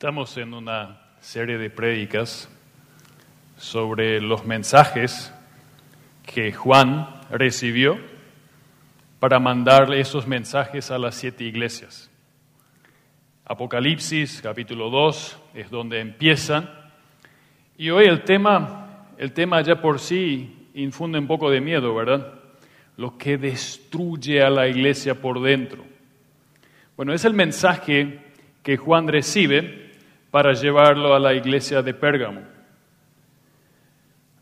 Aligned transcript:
Estamos 0.00 0.34
en 0.38 0.54
una 0.54 0.98
serie 1.20 1.58
de 1.58 1.68
prédicas 1.68 2.48
sobre 3.58 4.18
los 4.18 4.46
mensajes 4.46 5.30
que 6.24 6.54
Juan 6.54 7.20
recibió 7.28 7.98
para 9.18 9.38
mandarle 9.38 10.00
esos 10.00 10.26
mensajes 10.26 10.90
a 10.90 10.96
las 10.96 11.16
siete 11.16 11.44
iglesias. 11.44 12.10
Apocalipsis 13.44 14.40
capítulo 14.40 14.88
2 14.88 15.38
es 15.52 15.68
donde 15.68 16.00
empiezan 16.00 16.70
y 17.76 17.90
hoy 17.90 18.06
el 18.06 18.24
tema, 18.24 19.04
el 19.18 19.34
tema 19.34 19.60
ya 19.60 19.82
por 19.82 19.98
sí 19.98 20.70
infunde 20.72 21.18
un 21.18 21.26
poco 21.26 21.50
de 21.50 21.60
miedo, 21.60 21.94
¿verdad? 21.94 22.40
Lo 22.96 23.18
que 23.18 23.36
destruye 23.36 24.42
a 24.42 24.48
la 24.48 24.66
iglesia 24.66 25.20
por 25.20 25.42
dentro. 25.42 25.84
Bueno, 26.96 27.12
es 27.12 27.26
el 27.26 27.34
mensaje 27.34 28.18
que 28.62 28.78
Juan 28.78 29.06
recibe 29.06 29.89
para 30.30 30.52
llevarlo 30.52 31.14
a 31.14 31.18
la 31.18 31.34
iglesia 31.34 31.82
de 31.82 31.94
Pérgamo. 31.94 32.42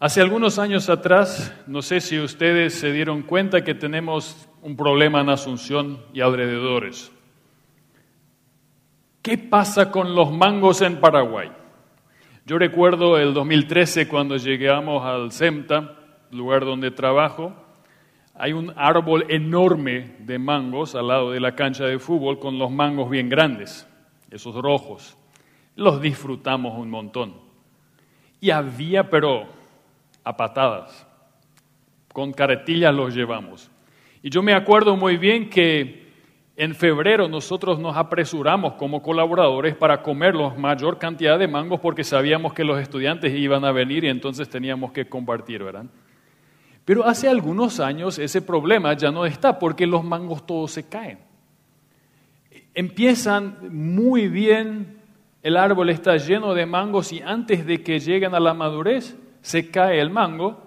Hace 0.00 0.20
algunos 0.20 0.58
años 0.58 0.88
atrás, 0.90 1.52
no 1.66 1.82
sé 1.82 2.00
si 2.00 2.20
ustedes 2.20 2.74
se 2.74 2.92
dieron 2.92 3.22
cuenta 3.22 3.64
que 3.64 3.74
tenemos 3.74 4.48
un 4.62 4.76
problema 4.76 5.20
en 5.22 5.30
Asunción 5.30 6.00
y 6.12 6.20
alrededores. 6.20 7.10
¿Qué 9.22 9.38
pasa 9.38 9.90
con 9.90 10.14
los 10.14 10.30
mangos 10.30 10.82
en 10.82 11.00
Paraguay? 11.00 11.50
Yo 12.46 12.58
recuerdo 12.58 13.18
el 13.18 13.34
2013 13.34 14.08
cuando 14.08 14.36
llegamos 14.36 15.04
al 15.04 15.32
CEMTA, 15.32 15.96
lugar 16.30 16.64
donde 16.64 16.90
trabajo, 16.90 17.52
hay 18.34 18.52
un 18.52 18.72
árbol 18.76 19.26
enorme 19.28 20.16
de 20.20 20.38
mangos 20.38 20.94
al 20.94 21.08
lado 21.08 21.32
de 21.32 21.40
la 21.40 21.56
cancha 21.56 21.84
de 21.84 21.98
fútbol 21.98 22.38
con 22.38 22.58
los 22.58 22.70
mangos 22.70 23.10
bien 23.10 23.28
grandes, 23.28 23.88
esos 24.30 24.54
rojos 24.54 25.18
los 25.78 26.00
disfrutamos 26.00 26.76
un 26.76 26.90
montón. 26.90 27.34
Y 28.40 28.50
había, 28.50 29.08
pero 29.08 29.46
a 30.24 30.36
patadas, 30.36 31.06
con 32.12 32.32
caretillas 32.32 32.92
los 32.92 33.14
llevamos. 33.14 33.70
Y 34.20 34.28
yo 34.28 34.42
me 34.42 34.54
acuerdo 34.54 34.96
muy 34.96 35.16
bien 35.16 35.48
que 35.48 36.08
en 36.56 36.74
febrero 36.74 37.28
nosotros 37.28 37.78
nos 37.78 37.96
apresuramos 37.96 38.72
como 38.72 39.00
colaboradores 39.00 39.76
para 39.76 40.02
comer 40.02 40.34
la 40.34 40.50
mayor 40.50 40.98
cantidad 40.98 41.38
de 41.38 41.46
mangos 41.46 41.78
porque 41.78 42.02
sabíamos 42.02 42.52
que 42.52 42.64
los 42.64 42.80
estudiantes 42.80 43.32
iban 43.32 43.64
a 43.64 43.70
venir 43.70 44.02
y 44.02 44.08
entonces 44.08 44.48
teníamos 44.48 44.90
que 44.90 45.08
compartir, 45.08 45.62
¿verdad? 45.62 45.86
Pero 46.84 47.06
hace 47.06 47.28
algunos 47.28 47.78
años 47.78 48.18
ese 48.18 48.42
problema 48.42 48.94
ya 48.94 49.12
no 49.12 49.24
está 49.24 49.60
porque 49.60 49.86
los 49.86 50.02
mangos 50.02 50.44
todos 50.44 50.72
se 50.72 50.88
caen. 50.88 51.20
Empiezan 52.74 53.58
muy 53.70 54.26
bien 54.26 54.97
el 55.42 55.56
árbol 55.56 55.90
está 55.90 56.16
lleno 56.16 56.54
de 56.54 56.66
mangos 56.66 57.12
y 57.12 57.20
antes 57.20 57.64
de 57.64 57.82
que 57.82 58.00
lleguen 58.00 58.34
a 58.34 58.40
la 58.40 58.54
madurez 58.54 59.16
se 59.40 59.70
cae 59.70 60.00
el 60.00 60.10
mango. 60.10 60.62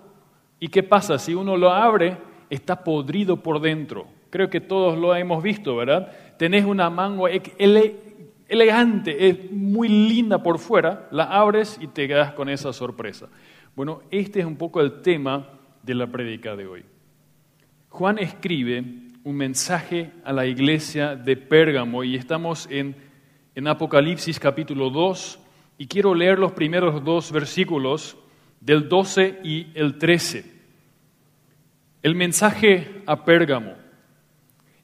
¿Y 0.60 0.70
qué 0.70 0.84
pasa? 0.84 1.20
Si 1.20 1.34
uno 1.34 1.58
lo 1.58 1.72
abre, 1.72 2.18
está 2.50 2.84
podrido 2.84 3.38
por 3.38 3.60
dentro. 3.60 4.08
Creo 4.30 4.50
que 4.50 4.62
todos 4.62 4.98
lo 4.98 5.16
hemos 5.16 5.44
visto, 5.44 5.76
¿verdad? 5.76 6.12
Tenés 6.38 6.66
una 6.66 6.90
mango 6.90 7.28
elegante, 7.28 9.28
es 9.28 9.52
muy 9.52 9.90
linda 9.90 10.42
por 10.42 10.58
fuera, 10.58 11.08
la 11.12 11.26
abres 11.26 11.78
y 11.82 11.88
te 11.88 12.08
quedas 12.08 12.34
con 12.34 12.48
esa 12.48 12.72
sorpresa. 12.72 13.28
Bueno, 13.76 14.02
este 14.10 14.40
es 14.40 14.46
un 14.46 14.56
poco 14.56 14.82
el 14.82 15.02
tema 15.02 15.50
de 15.84 15.96
la 15.96 16.08
prédica 16.08 16.56
de 16.56 16.68
hoy. 16.68 16.86
Juan 17.90 18.20
escribe 18.20 18.84
un 19.24 19.36
mensaje 19.36 20.12
a 20.24 20.32
la 20.32 20.46
iglesia 20.46 21.16
de 21.16 21.36
Pérgamo 21.36 22.04
y 22.04 22.16
estamos 22.16 22.68
en 22.72 22.96
en 23.54 23.68
Apocalipsis 23.68 24.40
capítulo 24.40 24.90
2 24.90 25.40
y 25.78 25.88
quiero 25.88 26.16
leer 26.16 26.40
los 26.40 26.54
primeros 26.54 27.04
dos 27.04 27.32
versículos 27.32 28.18
del 28.60 28.88
12 28.88 29.40
y 29.44 29.68
el 29.74 29.98
13. 29.98 30.46
El 32.02 32.16
mensaje 32.16 33.04
a 33.06 33.26
Pérgamo. 33.26 33.74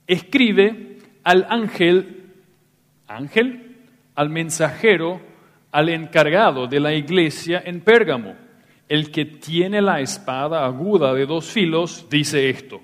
Escribe 0.05 0.97
al 1.23 1.45
ángel, 1.49 2.33
ángel, 3.07 3.77
al 4.15 4.29
mensajero, 4.29 5.21
al 5.71 5.89
encargado 5.89 6.67
de 6.67 6.79
la 6.79 6.93
iglesia 6.93 7.61
en 7.65 7.81
Pérgamo. 7.81 8.35
El 8.89 9.11
que 9.11 9.25
tiene 9.25 9.81
la 9.81 9.99
espada 9.99 10.65
aguda 10.65 11.13
de 11.13 11.25
dos 11.25 11.45
filos 11.45 12.07
dice 12.09 12.49
esto. 12.49 12.81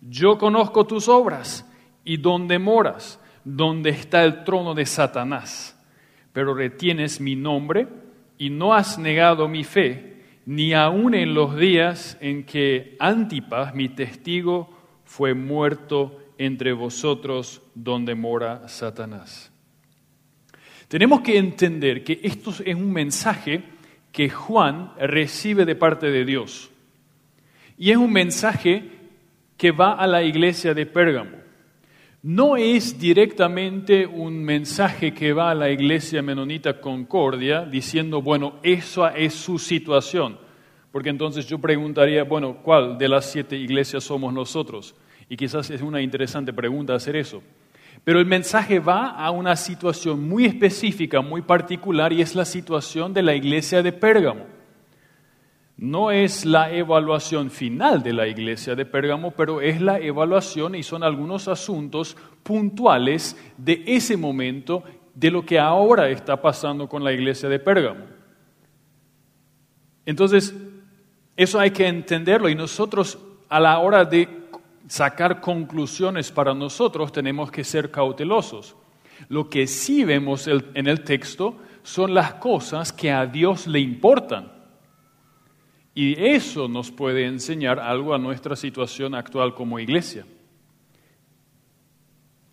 Yo 0.00 0.36
conozco 0.38 0.86
tus 0.86 1.08
obras 1.08 1.70
y 2.04 2.16
dónde 2.18 2.58
moras 2.58 3.20
donde 3.44 3.90
está 3.90 4.24
el 4.24 4.42
trono 4.44 4.74
de 4.74 4.86
Satanás, 4.86 5.78
pero 6.32 6.54
retienes 6.54 7.20
mi 7.20 7.36
nombre 7.36 7.86
y 8.38 8.50
no 8.50 8.74
has 8.74 8.98
negado 8.98 9.48
mi 9.48 9.64
fe, 9.64 10.14
ni 10.46 10.74
aun 10.74 11.14
en 11.14 11.34
los 11.34 11.56
días 11.56 12.18
en 12.20 12.44
que 12.44 12.96
Antipas, 12.98 13.74
mi 13.74 13.90
testigo, 13.90 14.70
fue 15.04 15.34
muerto 15.34 16.18
entre 16.38 16.72
vosotros 16.72 17.62
donde 17.74 18.14
mora 18.14 18.68
Satanás. 18.68 19.52
Tenemos 20.88 21.20
que 21.20 21.38
entender 21.38 22.02
que 22.02 22.20
esto 22.22 22.50
es 22.50 22.74
un 22.74 22.92
mensaje 22.92 23.62
que 24.12 24.28
Juan 24.28 24.92
recibe 24.98 25.64
de 25.64 25.76
parte 25.76 26.10
de 26.10 26.24
Dios. 26.24 26.70
Y 27.76 27.90
es 27.90 27.96
un 27.96 28.12
mensaje 28.12 28.84
que 29.56 29.72
va 29.72 29.94
a 29.94 30.06
la 30.06 30.22
iglesia 30.22 30.74
de 30.74 30.86
Pérgamo 30.86 31.43
no 32.24 32.56
es 32.56 32.98
directamente 32.98 34.06
un 34.06 34.42
mensaje 34.42 35.12
que 35.12 35.34
va 35.34 35.50
a 35.50 35.54
la 35.54 35.68
iglesia 35.68 36.22
menonita 36.22 36.80
Concordia 36.80 37.66
diciendo, 37.66 38.22
bueno, 38.22 38.54
esa 38.62 39.08
es 39.08 39.34
su 39.34 39.58
situación. 39.58 40.38
Porque 40.90 41.10
entonces 41.10 41.46
yo 41.46 41.58
preguntaría, 41.58 42.24
bueno, 42.24 42.62
¿cuál 42.62 42.96
de 42.96 43.10
las 43.10 43.30
siete 43.30 43.58
iglesias 43.58 44.04
somos 44.04 44.32
nosotros? 44.32 44.94
Y 45.28 45.36
quizás 45.36 45.68
es 45.68 45.82
una 45.82 46.00
interesante 46.00 46.54
pregunta 46.54 46.94
hacer 46.94 47.14
eso. 47.16 47.42
Pero 48.04 48.20
el 48.20 48.26
mensaje 48.26 48.78
va 48.78 49.10
a 49.10 49.30
una 49.30 49.54
situación 49.54 50.26
muy 50.26 50.46
específica, 50.46 51.20
muy 51.20 51.42
particular, 51.42 52.10
y 52.10 52.22
es 52.22 52.34
la 52.34 52.46
situación 52.46 53.12
de 53.12 53.22
la 53.22 53.34
iglesia 53.34 53.82
de 53.82 53.92
Pérgamo. 53.92 54.46
No 55.76 56.12
es 56.12 56.44
la 56.44 56.72
evaluación 56.72 57.50
final 57.50 58.02
de 58.02 58.12
la 58.12 58.28
iglesia 58.28 58.76
de 58.76 58.86
Pérgamo, 58.86 59.32
pero 59.32 59.60
es 59.60 59.80
la 59.80 59.98
evaluación 59.98 60.76
y 60.76 60.84
son 60.84 61.02
algunos 61.02 61.48
asuntos 61.48 62.16
puntuales 62.44 63.36
de 63.56 63.82
ese 63.86 64.16
momento 64.16 64.84
de 65.14 65.30
lo 65.30 65.44
que 65.44 65.58
ahora 65.58 66.08
está 66.10 66.40
pasando 66.40 66.88
con 66.88 67.02
la 67.02 67.12
iglesia 67.12 67.48
de 67.48 67.58
Pérgamo. 67.58 68.04
Entonces, 70.06 70.54
eso 71.36 71.58
hay 71.58 71.72
que 71.72 71.88
entenderlo 71.88 72.48
y 72.48 72.54
nosotros 72.54 73.18
a 73.48 73.58
la 73.58 73.78
hora 73.78 74.04
de 74.04 74.28
sacar 74.86 75.40
conclusiones 75.40 76.30
para 76.30 76.54
nosotros 76.54 77.10
tenemos 77.10 77.50
que 77.50 77.64
ser 77.64 77.90
cautelosos. 77.90 78.76
Lo 79.28 79.48
que 79.48 79.66
sí 79.66 80.04
vemos 80.04 80.46
en 80.46 80.86
el 80.86 81.02
texto 81.02 81.56
son 81.82 82.14
las 82.14 82.34
cosas 82.34 82.92
que 82.92 83.10
a 83.10 83.26
Dios 83.26 83.66
le 83.66 83.80
importan. 83.80 84.53
Y 85.94 86.20
eso 86.20 86.66
nos 86.66 86.90
puede 86.90 87.24
enseñar 87.26 87.78
algo 87.78 88.14
a 88.14 88.18
nuestra 88.18 88.56
situación 88.56 89.14
actual 89.14 89.54
como 89.54 89.78
iglesia. 89.78 90.26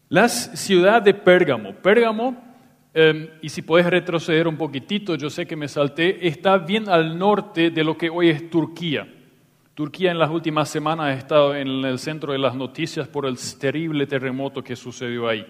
La 0.09 0.29
ciudad 0.29 1.02
de 1.02 1.13
Pérgamo. 1.13 1.74
Pérgamo, 1.74 2.38
em, 2.94 3.29
y 3.41 3.50
si 3.50 3.62
puedes 3.62 3.88
retroceder 3.88 4.47
un 4.47 4.57
poquitito, 4.57 5.16
yo 5.16 5.29
sé 5.29 5.47
que 5.47 5.56
me 5.56 5.68
salté, 5.68 6.28
está 6.28 6.57
bien 6.57 6.90
al 6.90 7.18
norte 7.18 7.72
de 7.72 7.84
lo 7.84 7.97
que 7.97 8.09
hoy 8.09 8.29
es 8.29 8.50
Turquía. 8.50 9.07
Turquía 9.73 10.12
en 10.12 10.19
las 10.19 10.29
últimas 10.29 10.69
semanas 10.69 11.06
ha 11.08 11.13
estado 11.13 11.56
en 11.56 11.68
el 11.85 11.97
centro 11.97 12.34
de 12.34 12.40
las 12.40 12.53
noticias 12.53 13.08
por 13.08 13.25
el 13.25 13.38
terrible 13.58 14.06
terremoto 14.06 14.62
que 14.62 14.75
sucedió 14.75 15.28
ahí. 15.28 15.47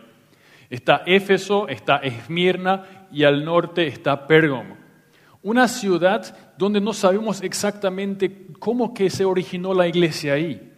Está 0.70 1.02
Éfeso, 1.06 1.68
está 1.68 1.98
Esmirna 1.98 3.08
y 3.12 3.24
al 3.24 3.44
norte 3.44 3.88
está 3.88 4.28
Pérgamo. 4.28 4.78
Una 5.44 5.68
ciudad 5.68 6.51
donde 6.62 6.80
no 6.80 6.94
sabemos 6.94 7.42
exactamente 7.42 8.46
cómo 8.60 8.94
que 8.94 9.10
se 9.10 9.26
originó 9.26 9.74
la 9.74 9.88
iglesia 9.88 10.34
ahí. 10.34 10.72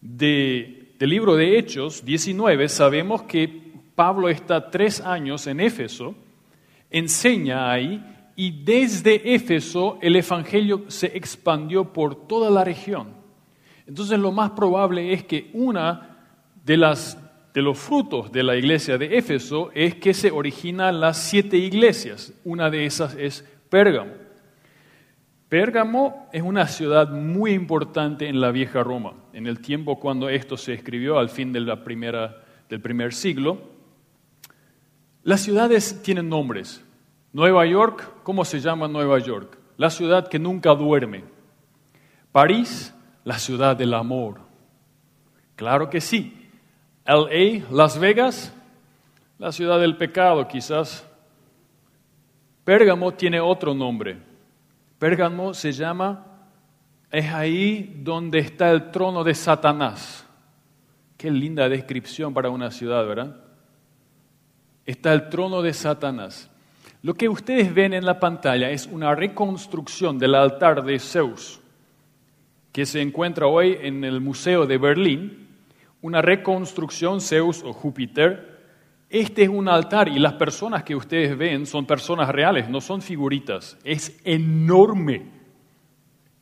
De, 0.00 0.94
del 0.98 1.10
libro 1.10 1.36
de 1.36 1.58
Hechos 1.58 2.02
19 2.02 2.66
sabemos 2.70 3.24
que 3.24 3.74
Pablo 3.94 4.30
está 4.30 4.70
tres 4.70 5.02
años 5.02 5.46
en 5.46 5.60
Éfeso, 5.60 6.14
enseña 6.90 7.70
ahí 7.70 8.02
y 8.36 8.64
desde 8.64 9.34
Éfeso 9.34 9.98
el 10.00 10.16
Evangelio 10.16 10.86
se 10.88 11.14
expandió 11.14 11.92
por 11.92 12.26
toda 12.26 12.48
la 12.48 12.64
región. 12.64 13.08
Entonces 13.86 14.18
lo 14.18 14.32
más 14.32 14.52
probable 14.52 15.12
es 15.12 15.24
que 15.24 15.50
una 15.52 16.24
de, 16.64 16.78
las, 16.78 17.18
de 17.52 17.60
los 17.60 17.78
frutos 17.78 18.32
de 18.32 18.44
la 18.44 18.56
iglesia 18.56 18.96
de 18.96 19.18
Éfeso 19.18 19.70
es 19.74 19.96
que 19.96 20.14
se 20.14 20.30
originan 20.30 21.00
las 21.00 21.18
siete 21.18 21.58
iglesias. 21.58 22.32
Una 22.44 22.70
de 22.70 22.86
esas 22.86 23.14
es 23.14 23.44
Pérgamo. 23.68 24.21
Pérgamo 25.52 26.30
es 26.32 26.40
una 26.40 26.66
ciudad 26.66 27.10
muy 27.10 27.52
importante 27.52 28.26
en 28.26 28.40
la 28.40 28.52
vieja 28.52 28.82
Roma, 28.82 29.12
en 29.34 29.46
el 29.46 29.60
tiempo 29.60 30.00
cuando 30.00 30.30
esto 30.30 30.56
se 30.56 30.72
escribió 30.72 31.18
al 31.18 31.28
fin 31.28 31.52
del 31.52 31.70
primer 32.80 33.12
siglo. 33.12 33.58
Las 35.22 35.42
ciudades 35.42 36.02
tienen 36.02 36.30
nombres. 36.30 36.82
Nueva 37.34 37.66
York, 37.66 38.22
¿cómo 38.22 38.46
se 38.46 38.60
llama 38.60 38.88
Nueva 38.88 39.18
York? 39.18 39.58
La 39.76 39.90
ciudad 39.90 40.26
que 40.26 40.38
nunca 40.38 40.70
duerme. 40.74 41.22
París, 42.32 42.94
la 43.22 43.38
ciudad 43.38 43.76
del 43.76 43.92
amor. 43.92 44.40
Claro 45.54 45.90
que 45.90 46.00
sí. 46.00 46.48
LA, 47.04 47.70
Las 47.70 47.98
Vegas, 47.98 48.54
la 49.38 49.52
ciudad 49.52 49.78
del 49.78 49.98
pecado 49.98 50.48
quizás. 50.48 51.06
Pérgamo 52.64 53.12
tiene 53.12 53.38
otro 53.38 53.74
nombre. 53.74 54.31
Pérgamo 55.02 55.52
se 55.52 55.72
llama, 55.72 56.24
es 57.10 57.28
ahí 57.32 57.92
donde 58.04 58.38
está 58.38 58.70
el 58.70 58.92
trono 58.92 59.24
de 59.24 59.34
Satanás. 59.34 60.24
Qué 61.16 61.28
linda 61.28 61.68
descripción 61.68 62.32
para 62.32 62.50
una 62.50 62.70
ciudad, 62.70 63.04
¿verdad? 63.04 63.36
Está 64.86 65.12
el 65.12 65.28
trono 65.28 65.60
de 65.60 65.72
Satanás. 65.72 66.48
Lo 67.02 67.14
que 67.14 67.28
ustedes 67.28 67.74
ven 67.74 67.94
en 67.94 68.06
la 68.06 68.20
pantalla 68.20 68.70
es 68.70 68.86
una 68.86 69.12
reconstrucción 69.16 70.20
del 70.20 70.36
altar 70.36 70.84
de 70.84 71.00
Zeus, 71.00 71.60
que 72.70 72.86
se 72.86 73.02
encuentra 73.02 73.48
hoy 73.48 73.78
en 73.80 74.04
el 74.04 74.20
Museo 74.20 74.66
de 74.66 74.78
Berlín. 74.78 75.48
Una 76.00 76.22
reconstrucción, 76.22 77.20
Zeus 77.20 77.64
o 77.64 77.72
Júpiter. 77.72 78.51
Este 79.12 79.42
es 79.42 79.50
un 79.50 79.68
altar 79.68 80.08
y 80.08 80.18
las 80.18 80.32
personas 80.32 80.84
que 80.84 80.96
ustedes 80.96 81.36
ven 81.36 81.66
son 81.66 81.84
personas 81.84 82.30
reales, 82.30 82.70
no 82.70 82.80
son 82.80 83.02
figuritas. 83.02 83.76
Es 83.84 84.18
enorme 84.24 85.26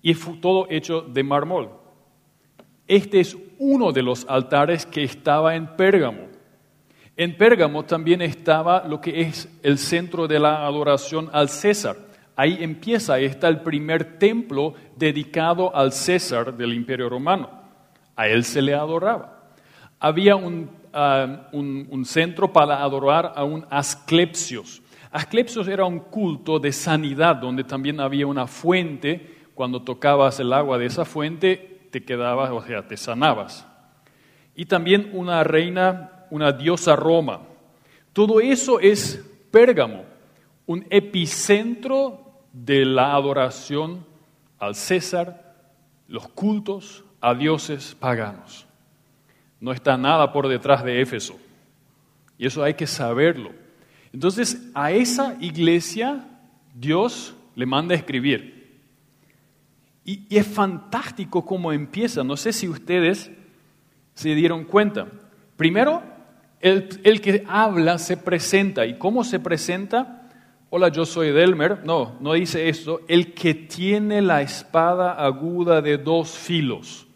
y 0.00 0.12
es 0.12 0.40
todo 0.40 0.68
hecho 0.70 1.00
de 1.00 1.24
mármol. 1.24 1.70
Este 2.86 3.18
es 3.18 3.36
uno 3.58 3.90
de 3.90 4.04
los 4.04 4.24
altares 4.28 4.86
que 4.86 5.02
estaba 5.02 5.56
en 5.56 5.74
Pérgamo. 5.74 6.28
En 7.16 7.36
Pérgamo 7.36 7.82
también 7.86 8.22
estaba 8.22 8.86
lo 8.86 9.00
que 9.00 9.20
es 9.20 9.48
el 9.64 9.76
centro 9.76 10.28
de 10.28 10.38
la 10.38 10.64
adoración 10.64 11.28
al 11.32 11.48
César. 11.48 11.96
Ahí 12.36 12.58
empieza, 12.60 13.14
ahí 13.14 13.24
está 13.24 13.48
el 13.48 13.62
primer 13.62 14.16
templo 14.16 14.74
dedicado 14.94 15.74
al 15.74 15.90
César 15.90 16.56
del 16.56 16.72
Imperio 16.72 17.08
Romano. 17.08 17.50
A 18.14 18.28
él 18.28 18.44
se 18.44 18.62
le 18.62 18.74
adoraba. 18.74 19.40
Había 19.98 20.36
un, 20.36 20.79
ah, 20.92 21.48
un 21.52 22.04
centro 22.04 22.52
para 22.52 22.82
adorar 22.82 23.32
a 23.36 23.44
un 23.44 23.66
Asclepsios. 23.70 24.82
Asclepsios 25.10 25.66
era 25.68 25.84
un 25.84 26.00
culto 26.00 26.58
de 26.58 26.72
sanidad 26.72 27.36
donde 27.36 27.64
también 27.64 28.00
había 28.00 28.26
una 28.26 28.46
fuente. 28.46 29.38
Cuando 29.54 29.82
tocabas 29.82 30.40
el 30.40 30.52
agua 30.52 30.78
de 30.78 30.86
esa 30.86 31.04
fuente, 31.04 31.88
te 31.90 32.04
quedabas, 32.04 32.50
o 32.50 32.62
sea, 32.62 32.86
te 32.86 32.96
sanabas. 32.96 33.66
Y 34.54 34.66
también 34.66 35.10
una 35.12 35.44
reina 35.44 36.20
una 36.30 36.52
diosa 36.52 36.96
Roma. 36.96 37.42
Todo 38.12 38.40
eso 38.40 38.80
es 38.80 39.24
Pérgamo, 39.50 40.04
un 40.66 40.86
epicentro 40.90 42.44
de 42.52 42.84
la 42.84 43.14
adoración 43.14 44.06
al 44.58 44.74
César, 44.74 45.56
los 46.06 46.28
cultos 46.28 47.04
a 47.20 47.34
dioses 47.34 47.96
paganos. 47.98 48.66
No 49.60 49.72
está 49.72 49.96
nada 49.96 50.32
por 50.32 50.48
detrás 50.48 50.82
de 50.82 51.00
Éfeso. 51.00 51.38
Y 52.38 52.46
eso 52.46 52.62
hay 52.62 52.74
que 52.74 52.86
saberlo. 52.86 53.52
Entonces, 54.12 54.70
a 54.74 54.90
esa 54.92 55.36
iglesia 55.40 56.26
Dios 56.74 57.34
le 57.54 57.66
manda 57.66 57.94
a 57.94 57.98
escribir. 57.98 58.80
Y, 60.04 60.26
es 60.34 60.46
fantástico 60.46 61.44
cómo 61.44 61.72
empieza. 61.72 62.24
No 62.24 62.36
sé 62.36 62.52
si 62.52 62.68
ustedes 62.68 63.30
se 64.14 64.34
dieron 64.34 64.64
cuenta. 64.64 65.06
Primero, 65.56 66.02
el, 66.60 67.20
que 67.20 67.44
habla 67.46 67.98
se 67.98 68.16
presenta. 68.16 68.86
¿Y 68.86 68.98
cómo 68.98 69.24
se 69.24 69.38
presenta? 69.38 70.28
Hola, 70.70 70.88
yo 70.88 71.04
soy 71.04 71.32
Delmer. 71.32 71.84
No, 71.84 72.16
no 72.20 72.32
dice 72.32 72.68
esto. 72.68 73.02
El 73.08 73.34
que 73.34 73.54
tiene 73.54 74.22
la 74.22 74.40
espada 74.40 75.12
aguda 75.12 75.82
de 75.82 75.98
dos 75.98 76.30
filos. 76.30 77.06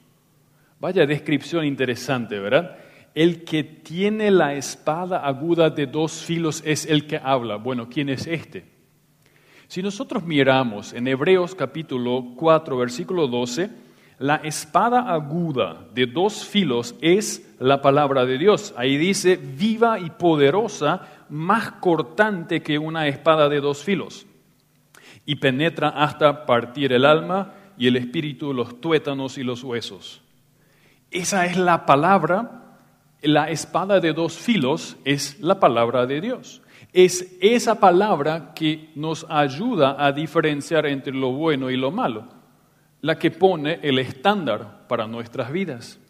Vaya 0.85 1.07
descripción 1.07 1.65
interesante, 1.65 2.39
¿verdad? 2.39 2.77
El 3.15 3.45
que 3.45 3.65
tiene 3.65 4.31
la 4.31 4.53
espada 4.53 5.25
aguda 5.27 5.71
de 5.71 5.87
dos 5.87 6.23
filos 6.23 6.63
es 6.67 6.85
el 6.85 7.07
que 7.07 7.17
habla. 7.17 7.57
Bueno, 7.57 7.89
¿quién 7.89 8.11
es 8.11 8.27
este? 8.27 8.67
Si 9.67 9.83
nosotros 9.83 10.25
miramos 10.25 10.93
en 10.93 11.09
Hebreos 11.09 11.55
capítulo 11.55 12.35
4, 12.37 12.77
versículo 12.77 13.29
12, 13.29 13.71
la 14.19 14.37
espada 14.37 15.11
aguda 15.11 15.87
de 15.95 16.05
dos 16.05 16.45
filos 16.45 16.97
es 17.01 17.57
la 17.59 17.81
palabra 17.81 18.27
de 18.27 18.37
Dios. 18.37 18.75
Ahí 18.77 18.99
dice, 18.99 19.37
viva 19.37 19.99
y 19.99 20.11
poderosa, 20.11 21.25
más 21.31 21.71
cortante 21.81 22.63
que 22.63 22.79
una 22.79 23.09
espada 23.09 23.49
de 23.49 23.63
dos 23.63 23.83
filos. 23.83 24.27
Y 25.25 25.37
penetra 25.37 25.89
hasta 25.89 26.45
partir 26.45 26.93
el 26.93 27.07
alma 27.07 27.55
y 27.79 27.87
el 27.87 27.97
espíritu, 27.97 28.53
los 28.53 28.83
tuétanos 28.83 29.39
y 29.39 29.45
los 29.45 29.65
huesos. 29.65 30.21
Esa 31.15 31.47
es 31.47 31.57
la 31.57 31.87
palabra, 31.87 32.77
la 33.23 33.49
espada 33.49 34.01
de 34.01 34.13
dos 34.13 34.37
filos 34.37 34.99
es 35.07 35.41
la 35.41 35.59
palabra 35.59 36.05
de 36.05 36.21
Dios. 36.21 36.61
Es 36.93 37.37
esa 37.41 37.81
palabra 37.81 38.53
que 38.55 38.91
nos 38.95 39.25
ayuda 39.31 39.97
a 39.99 40.13
diferenciar 40.13 40.85
entre 40.85 41.15
lo 41.15 41.33
bueno 41.33 41.71
y 41.71 41.77
lo 41.79 41.91
malo 41.91 42.29
la 43.05 43.19
que 43.19 43.31
pone 43.31 43.81
el 43.83 43.99
estándar 43.99 44.87
para 44.89 45.07
nuestras 45.07 45.53
vidas. 45.53 46.01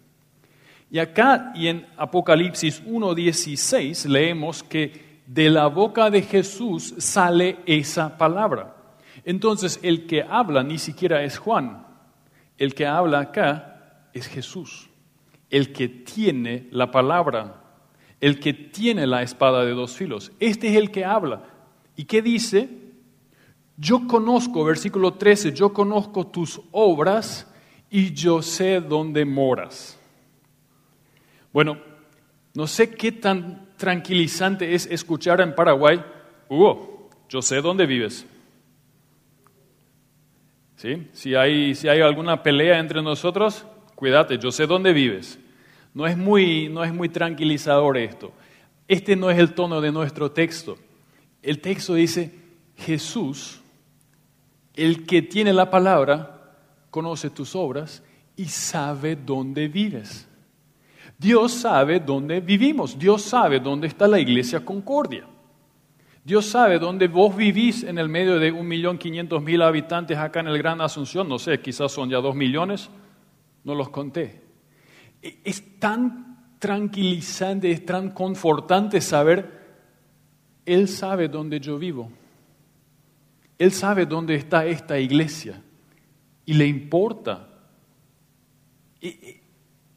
Y 0.92 1.00
acá 1.00 1.50
y 1.56 1.66
en 1.66 1.88
Apocalipsis 1.96 2.84
1.16 2.84 4.06
leemos 4.06 4.62
que 4.62 5.22
de 5.26 5.50
la 5.50 5.66
boca 5.66 6.08
de 6.08 6.22
Jesús 6.22 6.94
sale 6.98 7.58
esa 7.66 8.16
palabra. 8.16 8.76
Entonces 9.24 9.80
el 9.82 10.06
que 10.06 10.22
habla 10.22 10.62
ni 10.62 10.78
siquiera 10.78 11.24
es 11.24 11.36
Juan, 11.36 11.84
el 12.58 12.76
que 12.76 12.86
habla 12.86 13.18
acá 13.18 14.08
es 14.12 14.28
Jesús, 14.28 14.88
el 15.54 15.72
que 15.72 15.86
tiene 15.86 16.66
la 16.72 16.90
palabra, 16.90 17.62
el 18.20 18.40
que 18.40 18.52
tiene 18.52 19.06
la 19.06 19.22
espada 19.22 19.64
de 19.64 19.70
dos 19.70 19.94
filos. 19.96 20.32
Este 20.40 20.66
es 20.66 20.76
el 20.76 20.90
que 20.90 21.04
habla. 21.04 21.44
¿Y 21.94 22.06
qué 22.06 22.20
dice? 22.22 22.68
Yo 23.76 24.08
conozco, 24.08 24.64
versículo 24.64 25.14
13, 25.14 25.52
yo 25.52 25.72
conozco 25.72 26.26
tus 26.26 26.60
obras 26.72 27.48
y 27.88 28.12
yo 28.12 28.42
sé 28.42 28.80
dónde 28.80 29.24
moras. 29.24 29.96
Bueno, 31.52 31.78
no 32.54 32.66
sé 32.66 32.90
qué 32.90 33.12
tan 33.12 33.68
tranquilizante 33.76 34.74
es 34.74 34.86
escuchar 34.86 35.40
en 35.40 35.54
Paraguay, 35.54 36.02
Hugo, 36.48 37.10
yo 37.28 37.40
sé 37.40 37.60
dónde 37.60 37.86
vives. 37.86 38.26
¿Sí? 40.74 41.06
Si, 41.12 41.36
hay, 41.36 41.76
si 41.76 41.86
hay 41.86 42.00
alguna 42.00 42.42
pelea 42.42 42.80
entre 42.80 43.02
nosotros, 43.02 43.64
cuídate, 43.94 44.36
yo 44.36 44.50
sé 44.50 44.66
dónde 44.66 44.92
vives. 44.92 45.38
No 45.94 46.06
es, 46.06 46.16
muy, 46.16 46.68
no 46.68 46.84
es 46.84 46.92
muy 46.92 47.08
tranquilizador 47.08 47.96
esto. 47.96 48.32
Este 48.86 49.16
no 49.16 49.30
es 49.30 49.38
el 49.38 49.54
tono 49.54 49.80
de 49.80 49.92
nuestro 49.92 50.30
texto. 50.30 50.76
El 51.40 51.60
texto 51.60 51.94
dice, 51.94 52.34
Jesús 52.76 53.60
el 54.74 55.06
que 55.06 55.22
tiene 55.22 55.52
la 55.52 55.70
palabra 55.70 56.56
conoce 56.90 57.30
tus 57.30 57.54
obras 57.54 58.02
y 58.36 58.46
sabe 58.46 59.16
dónde 59.16 59.68
vives. 59.68 60.28
Dios 61.16 61.52
sabe 61.52 62.00
dónde 62.00 62.40
vivimos. 62.40 62.98
Dios 62.98 63.22
sabe 63.22 63.60
dónde 63.60 63.86
está 63.86 64.08
la 64.08 64.18
iglesia 64.18 64.64
Concordia. 64.64 65.26
Dios 66.24 66.46
sabe 66.46 66.78
dónde 66.78 67.06
vos 67.06 67.36
vivís 67.36 67.84
en 67.84 67.98
el 67.98 68.08
medio 68.08 68.38
de 68.38 68.50
un 68.50 68.66
millón 68.66 68.98
quinientos 68.98 69.42
mil 69.42 69.62
habitantes 69.62 70.18
acá 70.18 70.40
en 70.40 70.48
el 70.48 70.58
Gran 70.58 70.80
Asunción. 70.80 71.28
No 71.28 71.38
sé, 71.38 71.60
quizás 71.60 71.92
son 71.92 72.10
ya 72.10 72.18
dos 72.18 72.34
millones. 72.34 72.90
No 73.62 73.74
los 73.74 73.90
conté. 73.90 74.42
Es 75.42 75.78
tan 75.78 76.56
tranquilizante, 76.58 77.70
es 77.70 77.84
tan 77.84 78.10
confortante 78.10 79.00
saber, 79.00 79.62
Él 80.66 80.88
sabe 80.88 81.28
dónde 81.28 81.60
yo 81.60 81.78
vivo. 81.78 82.10
Él 83.58 83.72
sabe 83.72 84.06
dónde 84.06 84.34
está 84.34 84.66
esta 84.66 84.98
iglesia 84.98 85.62
y 86.44 86.54
le 86.54 86.66
importa. 86.66 87.48
Y 89.00 89.40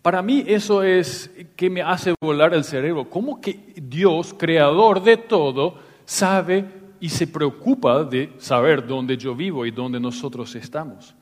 para 0.01 0.22
mí 0.22 0.43
eso 0.48 0.84
es 0.84 1.31
que 1.55 1.69
me 1.69 1.81
hace 1.81 2.13
volar 2.22 2.53
el 2.53 2.63
cerebro. 2.63 3.10
¿Cómo 3.10 3.41
que 3.41 3.74
Dios, 3.75 4.34
creador 4.34 5.03
de 5.03 5.17
todo, 5.17 5.79
sabe 6.05 6.65
y 7.00 7.10
se 7.10 7.27
preocupa 7.27 8.03
de 8.03 8.34
saber 8.38 8.86
dónde 8.86 9.17
yo 9.17 9.36
vivo 9.36 9.65
y 9.65 9.72
dónde 9.72 10.00
nosotros 10.00 10.55
estamos? 10.55 11.15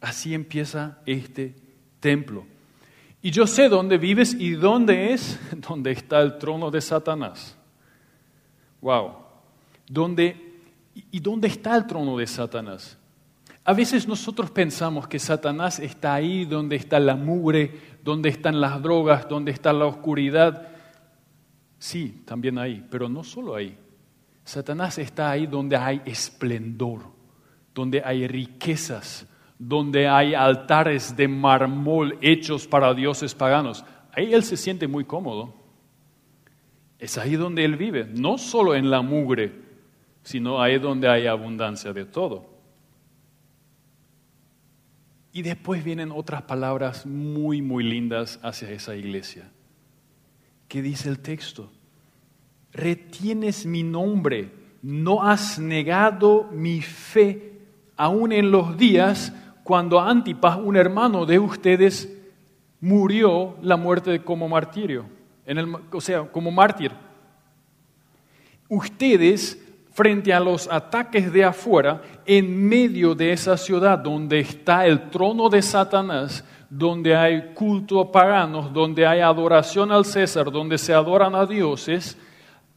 Así 0.00 0.34
empieza 0.34 0.98
este 1.06 1.54
templo. 2.00 2.44
Y 3.22 3.30
yo 3.30 3.46
sé 3.46 3.68
dónde 3.68 3.98
vives 3.98 4.34
y 4.34 4.52
dónde 4.52 5.12
es, 5.12 5.38
donde 5.68 5.92
está 5.92 6.20
el 6.20 6.38
trono 6.38 6.70
de 6.70 6.80
Satanás. 6.80 7.56
Wow. 8.80 9.12
Donde 9.86 10.50
¿Y 11.10 11.20
dónde 11.20 11.48
está 11.48 11.76
el 11.76 11.86
trono 11.86 12.16
de 12.16 12.26
Satanás? 12.26 12.96
A 13.64 13.72
veces 13.72 14.08
nosotros 14.08 14.50
pensamos 14.50 15.06
que 15.06 15.18
Satanás 15.18 15.78
está 15.78 16.14
ahí 16.14 16.44
donde 16.44 16.76
está 16.76 16.98
la 16.98 17.14
mugre, 17.14 17.98
donde 18.02 18.28
están 18.28 18.60
las 18.60 18.82
drogas, 18.82 19.28
donde 19.28 19.52
está 19.52 19.72
la 19.72 19.86
oscuridad. 19.86 20.68
Sí, 21.78 22.22
también 22.24 22.58
ahí, 22.58 22.84
pero 22.90 23.08
no 23.08 23.22
solo 23.22 23.54
ahí. 23.54 23.76
Satanás 24.44 24.98
está 24.98 25.30
ahí 25.30 25.46
donde 25.46 25.76
hay 25.76 26.02
esplendor, 26.04 27.02
donde 27.74 28.02
hay 28.04 28.26
riquezas, 28.26 29.26
donde 29.60 30.08
hay 30.08 30.32
altares 30.32 31.14
de 31.14 31.28
mármol 31.28 32.16
hechos 32.22 32.66
para 32.66 32.94
dioses 32.94 33.34
paganos. 33.34 33.84
Ahí 34.10 34.32
él 34.32 34.42
se 34.42 34.56
siente 34.56 34.88
muy 34.88 35.04
cómodo. 35.04 35.52
Es 36.98 37.18
ahí 37.18 37.36
donde 37.36 37.66
él 37.66 37.76
vive, 37.76 38.06
no 38.06 38.38
solo 38.38 38.74
en 38.74 38.88
la 38.88 39.02
mugre, 39.02 39.52
sino 40.22 40.62
ahí 40.62 40.78
donde 40.78 41.08
hay 41.08 41.26
abundancia 41.26 41.92
de 41.92 42.06
todo. 42.06 42.48
Y 45.30 45.42
después 45.42 45.84
vienen 45.84 46.10
otras 46.10 46.42
palabras 46.42 47.04
muy, 47.04 47.60
muy 47.60 47.84
lindas 47.84 48.40
hacia 48.42 48.70
esa 48.70 48.96
iglesia. 48.96 49.50
¿Qué 50.68 50.80
dice 50.80 51.10
el 51.10 51.18
texto? 51.18 51.70
Retienes 52.72 53.66
mi 53.66 53.82
nombre, 53.82 54.52
no 54.80 55.22
has 55.22 55.58
negado 55.58 56.48
mi 56.50 56.80
fe, 56.80 57.58
aún 57.96 58.32
en 58.32 58.50
los 58.50 58.78
días 58.78 59.34
cuando 59.70 60.00
Antipas, 60.00 60.58
un 60.58 60.74
hermano 60.74 61.24
de 61.24 61.38
ustedes, 61.38 62.12
murió 62.80 63.54
la 63.62 63.76
muerte 63.76 64.20
como 64.24 64.48
martirio, 64.48 65.06
o 65.92 66.00
sea, 66.00 66.24
como 66.24 66.50
mártir. 66.50 66.90
Ustedes 68.68 69.64
frente 69.92 70.34
a 70.34 70.40
los 70.40 70.66
ataques 70.66 71.32
de 71.32 71.44
afuera, 71.44 72.02
en 72.26 72.68
medio 72.68 73.14
de 73.14 73.32
esa 73.32 73.56
ciudad 73.56 73.96
donde 73.96 74.40
está 74.40 74.86
el 74.86 75.08
trono 75.08 75.48
de 75.48 75.62
Satanás, 75.62 76.44
donde 76.68 77.14
hay 77.14 77.52
culto 77.54 78.00
a 78.00 78.10
paganos, 78.10 78.72
donde 78.72 79.06
hay 79.06 79.20
adoración 79.20 79.92
al 79.92 80.04
César, 80.04 80.50
donde 80.50 80.78
se 80.78 80.92
adoran 80.92 81.36
a 81.36 81.46
dioses, 81.46 82.18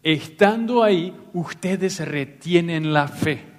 estando 0.03 0.83
ahí, 0.83 1.11
ustedes 1.33 2.07
retienen 2.07 2.93
la 2.93 3.07
fe. 3.07 3.52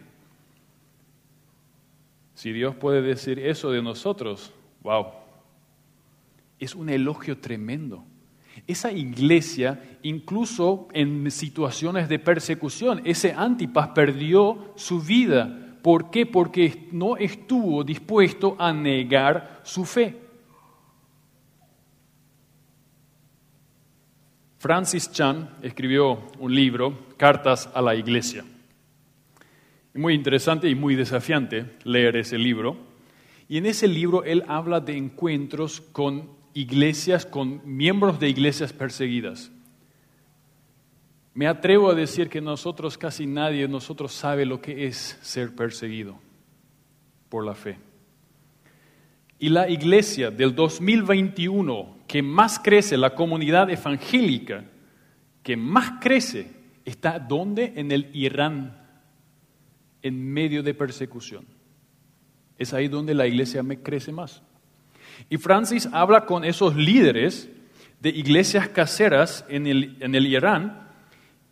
Si 2.45 2.53
Dios 2.53 2.75
puede 2.75 3.01
decir 3.01 3.39
eso 3.39 3.71
de 3.71 3.81
nosotros, 3.81 4.53
wow, 4.83 5.07
es 6.59 6.75
un 6.75 6.91
elogio 6.91 7.39
tremendo. 7.39 8.05
Esa 8.67 8.93
iglesia, 8.93 9.99
incluso 10.03 10.87
en 10.93 11.31
situaciones 11.31 12.07
de 12.07 12.19
persecución, 12.19 13.01
ese 13.07 13.33
Antipas 13.33 13.89
perdió 13.95 14.75
su 14.77 15.01
vida. 15.01 15.79
¿Por 15.81 16.11
qué? 16.11 16.27
Porque 16.27 16.87
no 16.93 17.17
estuvo 17.17 17.83
dispuesto 17.83 18.57
a 18.59 18.75
negar 18.75 19.63
su 19.65 19.87
fe. 19.87 20.15
Francis 24.59 25.11
Chan 25.11 25.49
escribió 25.63 26.31
un 26.39 26.55
libro, 26.55 27.07
Cartas 27.17 27.71
a 27.73 27.81
la 27.81 27.95
Iglesia. 27.95 28.45
Muy 29.95 30.15
interesante 30.15 30.69
y 30.69 30.75
muy 30.75 30.97
desafiante 30.97 31.67
leer 31.85 32.17
ese 32.17 32.37
libro. 32.37 32.77
Y 33.49 33.59
en 33.59 33.67
ese 33.67 33.87
libro 33.87 34.25
él 34.25 34.43
habla 34.49 34.81
de 34.81 34.97
encuentros 34.97 35.81
con 35.81 36.29
iglesias, 36.53 37.25
con 37.25 37.61
miembros 37.65 38.19
de 38.19 38.29
iglesias 38.29 38.73
perseguidas. 38.73 39.53
Me 41.33 41.47
atrevo 41.47 41.91
a 41.91 41.95
decir 41.95 42.29
que 42.29 42.41
nosotros, 42.41 42.99
casi 42.99 43.27
nadie, 43.27 43.67
nosotros 43.69 44.13
sabe 44.13 44.47
lo 44.47 44.61
que 44.61 44.87
es 44.87 45.19
ser 45.23 45.55
perseguido 45.55 46.19
por 47.29 47.45
la 47.45 47.55
fe. 47.55 47.79
Y 49.39 49.49
la 49.49 49.69
iglesia 49.69 50.31
del 50.31 50.55
2021 50.55 51.99
que 52.07 52.23
más 52.23 52.59
crece, 52.59 52.97
la 52.97 53.15
comunidad 53.15 53.71
evangélica 53.71 54.65
que 55.43 55.57
más 55.57 55.95
crece, 56.01 56.51
está 56.85 57.19
donde? 57.19 57.73
En 57.77 57.91
el 57.91 58.09
Irán, 58.13 58.84
en 60.05 60.33
medio 60.33 60.63
de 60.63 60.75
persecución. 60.75 61.47
Es 62.59 62.75
ahí 62.75 62.87
donde 62.89 63.15
la 63.15 63.27
iglesia 63.27 63.63
me 63.65 63.81
crece 63.81 64.13
más. 64.13 64.43
Y 65.31 65.39
Francis 65.39 65.89
habla 65.93 66.27
con 66.27 66.45
esos 66.45 66.77
líderes 66.77 67.49
de 68.01 68.11
iglesias 68.11 68.69
caseras 68.69 69.47
en 69.49 69.67
el, 69.67 69.97
en 70.01 70.15
el 70.15 70.27
Irán 70.27 70.89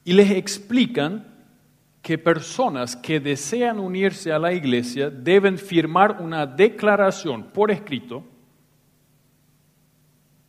y 0.04 0.12
les 0.12 0.30
explican 0.32 1.26
que 2.02 2.18
personas 2.18 2.94
que 2.94 3.21
desean 3.21 3.78
unirse 3.78 4.32
a 4.32 4.38
la 4.38 4.52
iglesia 4.52 5.09
deben 5.09 5.56
firmar 5.56 6.21
una 6.21 6.44
declaración 6.44 7.44
por 7.52 7.71
escrito 7.71 8.23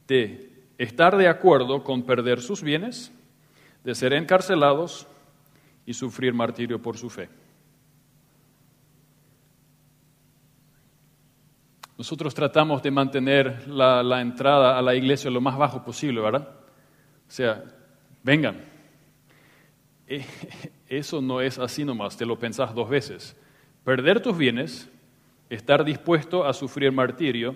de 0.07 0.65
estar 0.77 1.15
de 1.15 1.29
acuerdo 1.29 1.85
con 1.85 2.03
perder 2.03 2.41
sus 2.41 2.61
bienes, 2.61 3.13
de 3.85 3.95
ser 3.95 4.11
encarcelados 4.11 5.07
y 5.85 5.93
sufrir 5.93 6.33
martirio 6.33 6.81
por 6.81 6.97
su 6.97 7.09
fe. 7.09 7.29
Nosotros 12.03 12.33
tratamos 12.33 12.83
de 12.83 12.91
mantener 12.91 13.65
la, 13.65 14.19
entrada 14.19 14.77
a 14.77 14.81
la 14.81 14.93
iglesia 14.93 15.31
lo 15.31 15.39
más 15.39 15.57
bajo 15.57 15.85
posible, 15.85 16.19
¿verdad? 16.19 16.49
O 16.49 17.31
sea, 17.31 17.63
vengan. 18.21 18.61
Eh, 20.05 20.25
eso 20.89 21.21
no 21.21 21.39
es 21.39 21.57
así 21.57 21.85
nomás, 21.85 22.17
te 22.17 22.25
lo 22.25 22.37
pensás 22.37 22.75
dos 22.75 22.89
veces. 22.89 23.37
Perder 23.85 24.21
tus 24.21 24.37
bienes, 24.37 24.89
estar 25.49 25.85
dispuesto 25.85 26.45
a 26.45 26.51
sufrir 26.51 26.91
martirio 26.91 27.55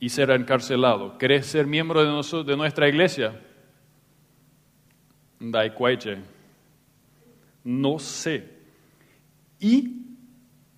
y 0.00 0.08
ser 0.08 0.30
encarcelado. 0.30 1.18
¿Querés 1.18 1.44
ser 1.44 1.66
miembro 1.66 2.02
de, 2.02 2.44
de 2.44 2.56
nuestra 2.56 2.88
iglesia? 2.88 3.38
No 7.62 7.98
sé. 7.98 8.54
Y 9.60 10.05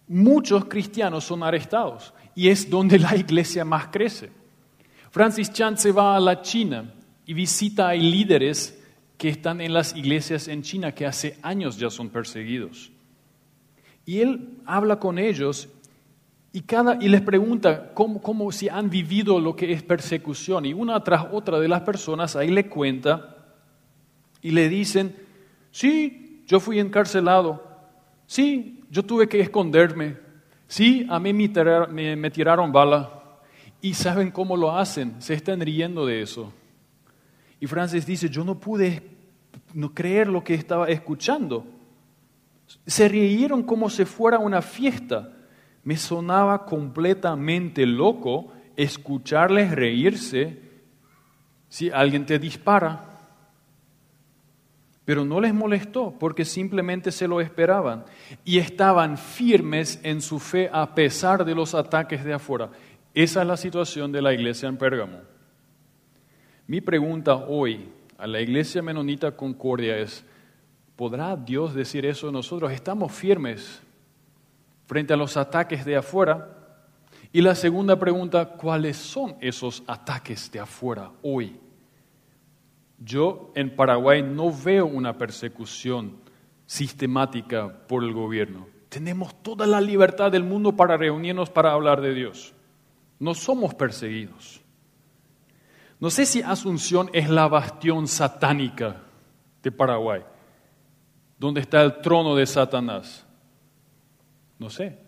muchos 0.09 0.65
cristianos 0.67 1.25
son 1.25 1.43
arrestados 1.43 2.15
y 2.35 2.49
es 2.49 2.69
donde 2.69 2.99
la 2.99 3.17
iglesia 3.17 3.65
más 3.65 3.89
crece. 3.89 4.31
Francis 5.11 5.53
Chan 5.53 5.79
se 5.79 5.93
va 5.93 6.17
a 6.17 6.21
la 6.21 6.43
China 6.43 6.93
y 7.27 7.35
visita 7.35 7.89
a 7.89 7.95
líderes 7.95 8.79
que 9.17 9.29
están 9.29 9.61
en 9.61 9.75
las 9.75 9.97
iglesias 9.97 10.49
en 10.49 10.63
China 10.63 10.93
que 10.93 11.07
hace 11.07 11.39
años 11.43 11.77
ya 11.77 11.91
son 11.91 12.09
perseguidos. 12.09 12.91
Y 14.07 14.21
él 14.21 14.61
habla 14.65 14.99
con 14.99 15.19
ellos 15.19 15.69
y, 16.53 16.63
cada, 16.63 16.97
y 17.01 17.09
les 17.09 17.21
pregunta 17.21 17.93
cómo, 17.93 18.53
si 18.53 18.69
han 18.69 18.89
vivido 18.89 19.39
lo 19.41 19.55
que 19.55 19.73
es 19.73 19.83
persecución. 19.83 20.65
Y 20.65 20.73
una 20.73 21.03
tras 21.05 21.27
otra 21.33 21.59
de 21.59 21.69
las 21.69 21.83
personas 21.83 22.37
ahí 22.37 22.51
le 22.51 22.69
cuenta 22.69 23.37
y 24.41 24.53
le 24.53 24.69
dicen, 24.69 25.15
sí, 25.71 26.45
yo 26.47 26.61
fui 26.61 26.79
encarcelado, 26.79 27.63
sí, 28.27 28.78
yo 28.91 29.03
tuve 29.05 29.29
que 29.29 29.41
esconderme. 29.41 30.17
Sí, 30.67 31.07
a 31.09 31.19
mí 31.19 31.33
me 31.33 32.31
tiraron, 32.31 32.73
bala. 32.73 33.39
¿Y 33.81 33.95
saben 33.95 34.31
cómo 34.31 34.57
lo 34.57 34.77
hacen? 34.77 35.21
Se 35.21 35.35
están 35.35 35.61
riendo 35.61 36.05
de 36.05 36.23
eso. 36.23 36.53
Y 37.61 37.67
Francis 37.67 38.07
dice, 38.07 38.29
yo 38.29 38.45
no 38.45 38.59
pude 38.59 39.03
no 39.75 39.95
creer 39.95 40.29
lo 40.29 40.43
que 40.43 40.55
estaba 40.55 40.89
escuchando. 40.89 41.67
Se 42.87 43.09
rieron 43.09 43.63
como 43.63 43.89
si 43.89 44.05
fuera 44.05 44.39
una 44.39 44.63
fiesta. 44.63 45.33
Me 45.85 45.97
sonaba 45.97 46.67
completamente 46.67 47.87
loco 47.87 48.53
escucharles 48.77 49.71
reírse 49.71 50.61
si 51.69 51.91
alguien 51.91 52.27
te 52.27 52.39
dispara 52.39 53.08
pero 55.09 55.25
no 55.25 55.41
les 55.41 55.55
molestó 55.55 56.15
porque 56.21 56.45
simplemente 56.45 57.11
se 57.13 57.27
lo 57.27 57.41
esperaban 57.41 58.05
y 58.45 58.59
estaban 58.59 59.17
firmes 59.17 59.99
en 60.03 60.21
su 60.21 60.39
fe 60.39 60.69
a 60.71 60.95
pesar 60.95 61.47
de 61.47 61.55
los 61.55 61.75
ataques 61.75 62.23
de 62.23 62.35
afuera. 62.35 62.69
Esa 63.15 63.41
es 63.41 63.49
la 63.49 63.57
situación 63.57 64.13
de 64.13 64.21
la 64.21 64.35
iglesia 64.35 64.69
en 64.69 64.77
Pérgamo. 64.77 65.21
Mi 66.67 66.83
pregunta 66.83 67.37
hoy 67.37 67.89
a 68.19 68.27
la 68.27 68.43
iglesia 68.43 68.83
menonita 68.83 69.35
Concordia 69.35 69.97
es, 69.97 70.27
¿podrá 70.95 71.37
Dios 71.37 71.75
decir 71.75 72.05
eso 72.05 72.27
de 72.27 72.35
nosotros? 72.35 72.71
¿Estamos 72.71 73.11
firmes 73.11 73.81
frente 74.85 75.15
a 75.15 75.17
los 75.17 75.39
ataques 75.39 75.87
de 75.87 75.97
afuera? 75.97 76.55
Y 77.33 77.41
la 77.41 77.55
segunda 77.55 77.99
pregunta, 77.99 78.45
¿cuáles 78.45 78.99
son 78.99 79.37
esos 79.41 79.83
ataques 79.87 80.53
de 80.53 80.61
afuera 80.61 81.11
hoy? 81.23 81.59
Yo 82.99 83.53
en 83.55 83.75
Paraguay 83.75 84.23
no 84.23 84.53
veo 84.53 84.87
una 84.87 85.17
persecución 85.17 86.17
sistemática 86.67 87.87
por 87.87 88.03
el 88.03 88.13
gobierno. 88.13 88.67
Tenemos 88.89 89.43
toda 89.43 89.67
la 89.67 89.81
libertad 89.81 90.33
del 90.33 90.45
mundo 90.45 90.75
para 90.75 90.97
reunirnos 90.97 91.51
para 91.51 91.73
hablar 91.73 92.01
de 92.01 92.15
Dios. 92.15 92.55
No 93.19 93.35
somos 93.35 93.75
perseguidos. 93.75 94.63
No 96.01 96.11
sé 96.11 96.27
si 96.27 96.43
Asunción 96.43 97.11
es 97.13 97.29
la 97.29 97.49
bastión 97.49 98.07
satánica 98.07 99.03
de 99.63 99.73
Paraguay, 99.73 100.23
donde 101.39 101.61
está 101.61 101.83
el 101.83 102.01
trono 102.01 102.37
de 102.37 102.47
Satanás. 102.47 103.27
No 104.59 104.71
sé. 104.71 104.99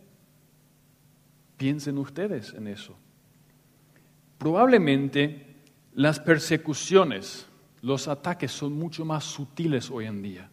Piensen 1.56 1.98
ustedes 1.98 2.54
en 2.54 2.66
eso. 2.66 2.96
Probablemente 4.38 5.56
las 5.94 6.18
persecuciones 6.18 7.46
los 7.82 8.08
ataques 8.08 8.52
son 8.52 8.72
mucho 8.72 9.04
más 9.04 9.24
sutiles 9.24 9.90
hoy 9.90 10.06
en 10.06 10.22
día. 10.22 10.50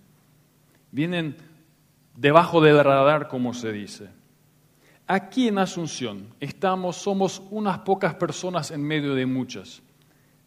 vienen 0.91 1.35
debajo 2.15 2.61
del 2.61 2.83
radar, 2.83 3.27
como 3.27 3.53
se 3.53 3.71
dice. 3.71 4.09
Aquí 5.05 5.47
en 5.47 5.57
Asunción 5.59 6.33
estamos, 6.39 6.97
somos 6.97 7.41
unas 7.51 7.79
pocas 7.79 8.15
personas 8.15 8.71
en 8.71 8.83
medio 8.83 9.13
de 9.15 9.25
muchas. 9.25 9.81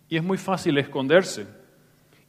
Y 0.09 0.17
es 0.17 0.25
muy 0.25 0.37
fácil 0.37 0.77
esconderse. 0.79 1.47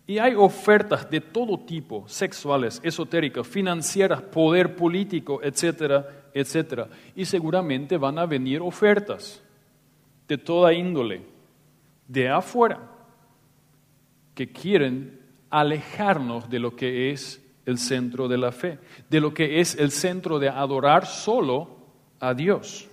Y 0.05 0.20
hay 0.20 0.36
ofertas 0.36 1.10
de 1.10 1.22
todo 1.22 1.60
tipo, 1.60 2.08
sexuales, 2.08 2.79
esotéricas, 2.84 3.48
financieras, 3.48 4.22
poder 4.22 4.75
político, 4.75 5.41
etcétera, 5.41 6.27
etcétera. 6.34 6.88
Y 7.15 7.25
seguramente 7.25 7.98
van 7.98 8.20
a 8.20 8.25
venir 8.25 8.62
ofertas 8.62 9.41
de 10.27 10.38
toda 10.38 10.74
índole, 10.74 11.24
de 12.08 12.29
afuera, 12.29 12.90
que 14.33 14.51
quieren 14.51 15.19
alejarnos 15.50 16.50
de 16.50 16.59
lo 16.59 16.75
que 16.75 17.11
es 17.11 17.41
el 17.65 17.77
centro 17.77 18.27
de 18.27 18.38
la 18.38 18.51
fe, 18.51 18.79
de 19.09 19.19
lo 19.19 19.33
que 19.33 19.59
es 19.59 19.75
el 19.75 19.91
centro 19.91 20.39
de 20.39 20.50
adorar 20.50 21.05
solo 21.05 21.77
a 22.19 22.33
Dios. 22.33 22.88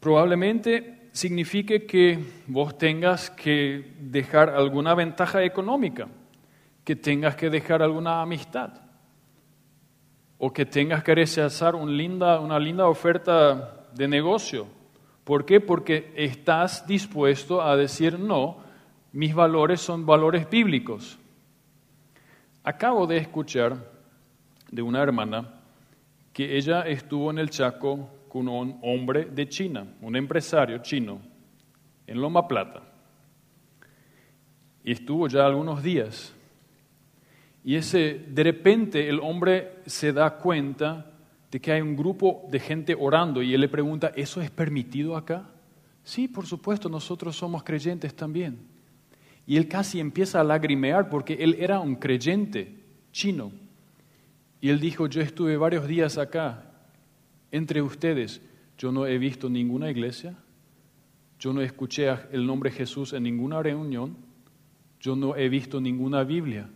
Probablemente 0.00 1.08
signifique 1.12 1.86
que 1.86 2.18
vos 2.46 2.76
tengas 2.76 3.30
que 3.30 3.94
dejar 4.00 4.50
alguna 4.50 4.94
ventaja 4.94 5.42
económica, 5.44 6.08
que 6.84 6.96
tengas 6.96 7.36
que 7.36 7.50
dejar 7.50 7.82
alguna 7.82 8.22
amistad, 8.22 8.72
o 10.38 10.52
que 10.52 10.66
tengas 10.66 11.04
que 11.04 11.14
rechazar 11.14 11.76
una 11.76 12.58
linda 12.58 12.88
oferta 12.88 13.86
de 13.94 14.08
negocio. 14.08 14.66
¿Por 15.22 15.44
qué? 15.44 15.60
Porque 15.60 16.12
estás 16.16 16.84
dispuesto 16.86 17.62
a 17.62 17.76
decir 17.76 18.18
no, 18.18 18.61
mis 19.12 19.34
valores 19.34 19.80
son 19.80 20.06
valores 20.06 20.48
bíblicos. 20.48 21.18
Acabo 22.64 23.06
de 23.06 23.18
escuchar 23.18 23.90
de 24.70 24.82
una 24.82 25.02
hermana 25.02 25.60
que 26.32 26.56
ella 26.56 26.82
estuvo 26.82 27.30
en 27.30 27.38
el 27.38 27.50
Chaco 27.50 28.08
con 28.28 28.48
un 28.48 28.78
hombre 28.82 29.26
de 29.26 29.48
China, 29.48 29.86
un 30.00 30.16
empresario 30.16 30.78
chino, 30.78 31.20
en 32.06 32.20
Loma 32.20 32.48
Plata. 32.48 32.82
Y 34.82 34.92
estuvo 34.92 35.28
ya 35.28 35.44
algunos 35.44 35.82
días. 35.82 36.34
Y 37.64 37.76
ese, 37.76 38.24
de 38.28 38.42
repente 38.42 39.08
el 39.08 39.20
hombre 39.20 39.82
se 39.86 40.12
da 40.12 40.38
cuenta 40.38 41.12
de 41.50 41.60
que 41.60 41.72
hay 41.72 41.82
un 41.82 41.94
grupo 41.94 42.48
de 42.50 42.58
gente 42.58 42.96
orando 42.98 43.42
y 43.42 43.52
él 43.52 43.60
le 43.60 43.68
pregunta, 43.68 44.10
¿eso 44.16 44.40
es 44.40 44.50
permitido 44.50 45.16
acá? 45.16 45.50
Sí, 46.02 46.26
por 46.26 46.46
supuesto, 46.46 46.88
nosotros 46.88 47.36
somos 47.36 47.62
creyentes 47.62 48.16
también. 48.16 48.71
Y 49.46 49.56
él 49.56 49.68
casi 49.68 50.00
empieza 50.00 50.40
a 50.40 50.44
lagrimear 50.44 51.08
porque 51.08 51.34
él 51.34 51.56
era 51.58 51.80
un 51.80 51.96
creyente 51.96 52.80
chino. 53.12 53.52
Y 54.60 54.68
él 54.68 54.78
dijo, 54.78 55.06
yo 55.08 55.20
estuve 55.20 55.56
varios 55.56 55.86
días 55.88 56.18
acá 56.18 56.72
entre 57.50 57.82
ustedes, 57.82 58.40
yo 58.78 58.92
no 58.92 59.06
he 59.06 59.18
visto 59.18 59.50
ninguna 59.50 59.90
iglesia, 59.90 60.34
yo 61.38 61.52
no 61.52 61.60
escuché 61.60 62.08
el 62.30 62.46
nombre 62.46 62.70
Jesús 62.70 63.12
en 63.12 63.24
ninguna 63.24 63.62
reunión, 63.62 64.16
yo 65.00 65.16
no 65.16 65.36
he 65.36 65.48
visto 65.48 65.80
ninguna 65.80 66.22
Biblia. 66.22 66.70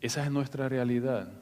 Esa 0.00 0.24
es 0.24 0.30
nuestra 0.30 0.68
realidad. 0.68 1.32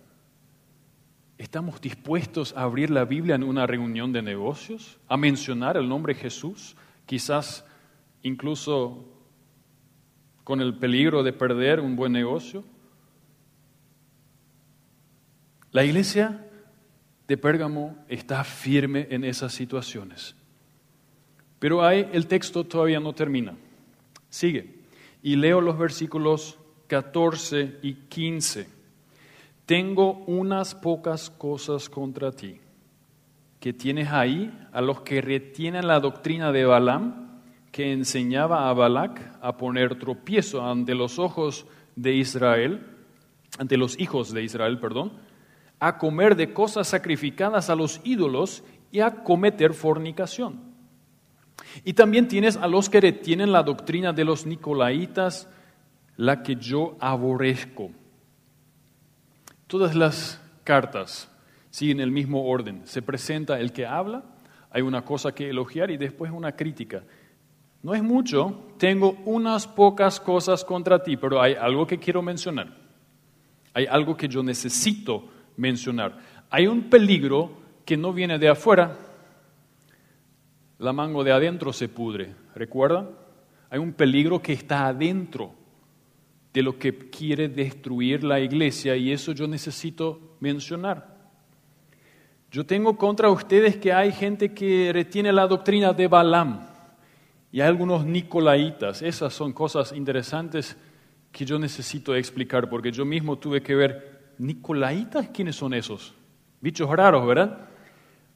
¿Estamos 1.36 1.80
dispuestos 1.80 2.56
a 2.56 2.62
abrir 2.62 2.90
la 2.90 3.04
Biblia 3.04 3.34
en 3.34 3.42
una 3.42 3.66
reunión 3.66 4.12
de 4.12 4.22
negocios? 4.22 4.98
¿A 5.08 5.16
mencionar 5.16 5.76
el 5.76 5.88
nombre 5.88 6.14
Jesús? 6.14 6.74
Quizás 7.06 7.64
incluso 8.22 9.04
con 10.44 10.60
el 10.60 10.76
peligro 10.76 11.22
de 11.22 11.32
perder 11.32 11.80
un 11.80 11.96
buen 11.96 12.12
negocio? 12.12 12.64
La 15.72 15.84
iglesia 15.84 16.46
de 17.26 17.36
Pérgamo 17.36 17.96
está 18.08 18.44
firme 18.44 19.08
en 19.10 19.24
esas 19.24 19.52
situaciones. 19.52 20.36
Pero 21.58 21.84
hay, 21.84 22.08
el 22.12 22.26
texto 22.26 22.64
todavía 22.64 23.00
no 23.00 23.14
termina. 23.14 23.56
Sigue. 24.28 24.82
Y 25.22 25.36
leo 25.36 25.60
los 25.60 25.78
versículos 25.78 26.58
14 26.86 27.78
y 27.82 27.94
15. 27.94 28.68
Tengo 29.64 30.24
unas 30.26 30.74
pocas 30.74 31.30
cosas 31.30 31.88
contra 31.88 32.30
ti, 32.32 32.60
que 33.64 33.72
tienes 33.72 34.12
ahí 34.12 34.52
a 34.74 34.82
los 34.82 35.00
que 35.00 35.22
retienen 35.22 35.86
la 35.86 35.98
doctrina 35.98 36.52
de 36.52 36.66
Balaam 36.66 37.40
que 37.72 37.94
enseñaba 37.94 38.68
a 38.68 38.74
Balac 38.74 39.38
a 39.40 39.56
poner 39.56 39.98
tropiezo 39.98 40.62
ante 40.62 40.94
los 40.94 41.18
ojos 41.18 41.64
de 41.96 42.12
Israel, 42.12 42.86
ante 43.58 43.78
los 43.78 43.98
hijos 43.98 44.34
de 44.34 44.42
Israel, 44.42 44.78
perdón, 44.78 45.14
a 45.80 45.96
comer 45.96 46.36
de 46.36 46.52
cosas 46.52 46.88
sacrificadas 46.88 47.70
a 47.70 47.74
los 47.74 48.02
ídolos 48.04 48.64
y 48.92 49.00
a 49.00 49.22
cometer 49.22 49.72
fornicación. 49.72 50.60
Y 51.84 51.94
también 51.94 52.28
tienes 52.28 52.58
a 52.58 52.68
los 52.68 52.90
que 52.90 53.00
retienen 53.00 53.50
la 53.50 53.62
doctrina 53.62 54.12
de 54.12 54.26
los 54.26 54.44
nicolaitas, 54.44 55.48
la 56.18 56.42
que 56.42 56.56
yo 56.56 56.98
aborrezco. 57.00 57.92
Todas 59.68 59.94
las 59.94 60.38
cartas 60.64 61.33
siguen 61.74 61.98
el 61.98 62.12
mismo 62.12 62.44
orden. 62.44 62.82
Se 62.84 63.02
presenta 63.02 63.58
el 63.58 63.72
que 63.72 63.84
habla, 63.84 64.22
hay 64.70 64.82
una 64.82 65.04
cosa 65.04 65.34
que 65.34 65.50
elogiar 65.50 65.90
y 65.90 65.96
después 65.96 66.30
una 66.30 66.52
crítica. 66.52 67.02
No 67.82 67.96
es 67.96 68.02
mucho, 68.04 68.66
tengo 68.78 69.16
unas 69.24 69.66
pocas 69.66 70.20
cosas 70.20 70.64
contra 70.64 71.02
ti, 71.02 71.16
pero 71.16 71.42
hay 71.42 71.54
algo 71.54 71.84
que 71.84 71.98
quiero 71.98 72.22
mencionar. 72.22 72.72
Hay 73.72 73.86
algo 73.86 74.16
que 74.16 74.28
yo 74.28 74.40
necesito 74.44 75.28
mencionar. 75.56 76.16
Hay 76.48 76.68
un 76.68 76.88
peligro 76.88 77.50
que 77.84 77.96
no 77.96 78.12
viene 78.12 78.38
de 78.38 78.50
afuera. 78.50 78.96
La 80.78 80.92
mango 80.92 81.24
de 81.24 81.32
adentro 81.32 81.72
se 81.72 81.88
pudre, 81.88 82.36
¿recuerda? 82.54 83.10
Hay 83.68 83.80
un 83.80 83.94
peligro 83.94 84.40
que 84.40 84.52
está 84.52 84.86
adentro 84.86 85.52
de 86.52 86.62
lo 86.62 86.78
que 86.78 87.10
quiere 87.10 87.48
destruir 87.48 88.22
la 88.22 88.38
iglesia 88.38 88.94
y 88.94 89.10
eso 89.10 89.32
yo 89.32 89.48
necesito 89.48 90.36
mencionar. 90.38 91.13
Yo 92.54 92.64
tengo 92.64 92.96
contra 92.96 93.30
ustedes 93.30 93.78
que 93.78 93.92
hay 93.92 94.12
gente 94.12 94.54
que 94.54 94.92
retiene 94.92 95.32
la 95.32 95.48
doctrina 95.48 95.92
de 95.92 96.06
Balaam 96.06 96.60
y 97.50 97.60
hay 97.60 97.66
algunos 97.66 98.06
nicolaitas. 98.06 99.02
Esas 99.02 99.34
son 99.34 99.52
cosas 99.52 99.90
interesantes 99.90 100.76
que 101.32 101.44
yo 101.44 101.58
necesito 101.58 102.14
explicar 102.14 102.70
porque 102.70 102.92
yo 102.92 103.04
mismo 103.04 103.38
tuve 103.38 103.60
que 103.60 103.74
ver, 103.74 104.34
¿nicolaitas? 104.38 105.30
¿Quiénes 105.30 105.56
son 105.56 105.74
esos? 105.74 106.14
Bichos 106.60 106.88
raros, 106.88 107.26
¿verdad? 107.26 107.58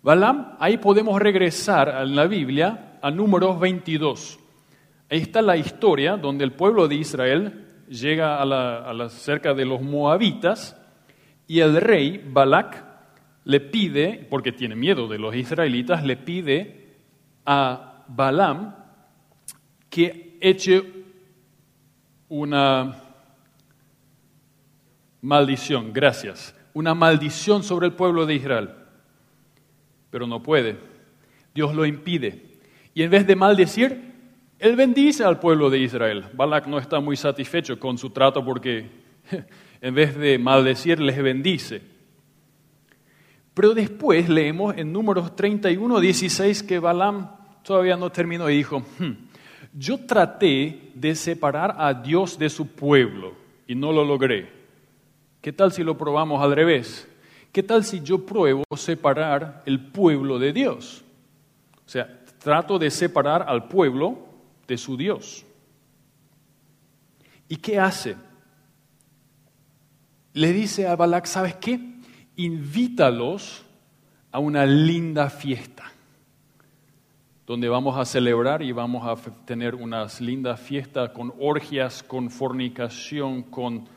Balaam, 0.03 0.57
ahí 0.59 0.79
podemos 0.79 1.23
regresar 1.23 1.89
a 1.89 2.05
la 2.05 2.27
Biblia 2.27 2.99
a 3.01 3.13
números 3.13 3.61
22. 3.61 4.41
Ahí 5.11 5.21
está 5.21 5.43
la 5.43 5.57
historia 5.57 6.17
donde 6.17 6.43
el 6.43 6.51
pueblo 6.51 6.89
de 6.89 6.97
Israel 6.97 7.85
llega 7.89 8.43
a 8.43 8.45
la, 8.45 9.09
cerca 9.11 9.55
de 9.55 9.65
los 9.65 9.81
moabitas 9.81 10.77
y 11.47 11.61
el 11.61 11.81
rey 11.81 12.21
Balak 12.33 12.88
le 13.49 13.61
pide, 13.61 14.27
porque 14.29 14.53
tiene 14.53 14.77
miedo 14.77 15.09
de 15.09 15.19
los 15.19 15.35
israelitas, 15.35 16.05
le 16.05 16.19
pide 16.19 16.99
a 17.47 18.05
Balaam 18.07 18.75
que 19.89 20.37
eche 20.39 20.83
una 22.29 23.05
maldición, 25.23 25.95
gracias, 25.95 26.55
una 26.75 26.95
maldición 26.95 27.63
sobre 27.63 27.87
el 27.87 27.95
pueblo 27.95 28.27
de 28.27 28.35
Israel. 28.35 28.69
Pero 30.11 30.27
no 30.27 30.43
puede. 30.43 30.77
Dios 31.55 31.75
lo 31.75 31.87
impide. 31.87 32.61
Y 32.93 33.03
en 33.03 33.11
vez 33.11 33.27
de 33.27 33.35
maldecir, 33.35 34.13
Él 34.59 34.77
bendice 34.77 35.25
al 35.25 35.41
pueblo 35.41 35.71
de 35.71 35.79
Israel. 35.79 36.27
Balak 36.35 36.67
no 36.67 36.79
está 36.79 37.01
muy 37.01 37.17
satisfecho 37.17 37.81
con 37.81 37.97
su 37.97 38.11
trato 38.11 38.45
porque 38.45 38.91
en 39.81 39.95
vez 39.95 40.19
de 40.19 40.39
maldecir, 40.39 41.01
les 41.01 41.23
bendice. 41.23 41.97
Pero 43.59 43.75
después 43.75 44.29
leemos 44.29 44.77
en 44.77 44.93
números 44.93 45.35
31, 45.35 45.99
16 45.99 46.63
que 46.63 46.79
Balaam 46.79 47.29
todavía 47.65 47.97
no 47.97 48.13
terminó 48.13 48.49
y 48.49 48.59
dijo, 48.59 48.85
hmm, 49.01 49.11
yo 49.73 50.07
traté 50.07 50.93
de 50.95 51.17
separar 51.17 51.75
a 51.77 51.93
Dios 51.93 52.39
de 52.39 52.51
su 52.51 52.69
pueblo 52.69 53.33
y 53.67 53.75
no 53.75 53.91
lo 53.91 54.05
logré. 54.05 54.49
¿Qué 55.41 55.53
tal 55.53 55.73
si 55.73 55.83
lo 55.83 55.99
probamos 55.99 56.41
al 56.41 56.55
revés? 56.55 57.09
¿Qué 57.51 57.65
tal 57.65 57.83
si 57.83 58.01
yo 58.01 58.25
pruebo 58.25 58.63
separar 58.77 59.65
el 59.67 59.91
pueblo 59.91 60.39
de 60.39 60.53
Dios? 60.53 61.03
O 61.85 61.89
sea, 61.89 62.23
trato 62.39 62.79
de 62.79 62.93
separar 62.93 63.45
al 63.49 63.67
pueblo 63.67 64.21
de 64.69 64.79
su 64.79 64.97
Dios. 64.97 65.45
¿Y 67.49 67.57
qué 67.57 67.81
hace? 67.81 68.15
Le 70.33 70.53
dice 70.53 70.87
a 70.87 70.95
Balak, 70.95 71.27
¿sabes 71.27 71.57
qué? 71.57 71.98
Invítalos 72.39 73.65
a 74.33 74.39
una 74.39 74.65
linda 74.65 75.29
fiesta 75.29 75.93
donde 77.49 77.69
vamos 77.69 77.99
a 77.99 78.05
celebrar 78.05 78.63
y 78.63 78.73
vamos 78.73 79.07
a 79.07 79.17
tener 79.45 79.75
unas 79.75 80.21
lindas 80.21 80.61
fiestas 80.61 81.11
con 81.11 81.33
orgias, 81.41 82.03
con 82.03 82.31
fornicación, 82.31 83.43
con 83.43 83.89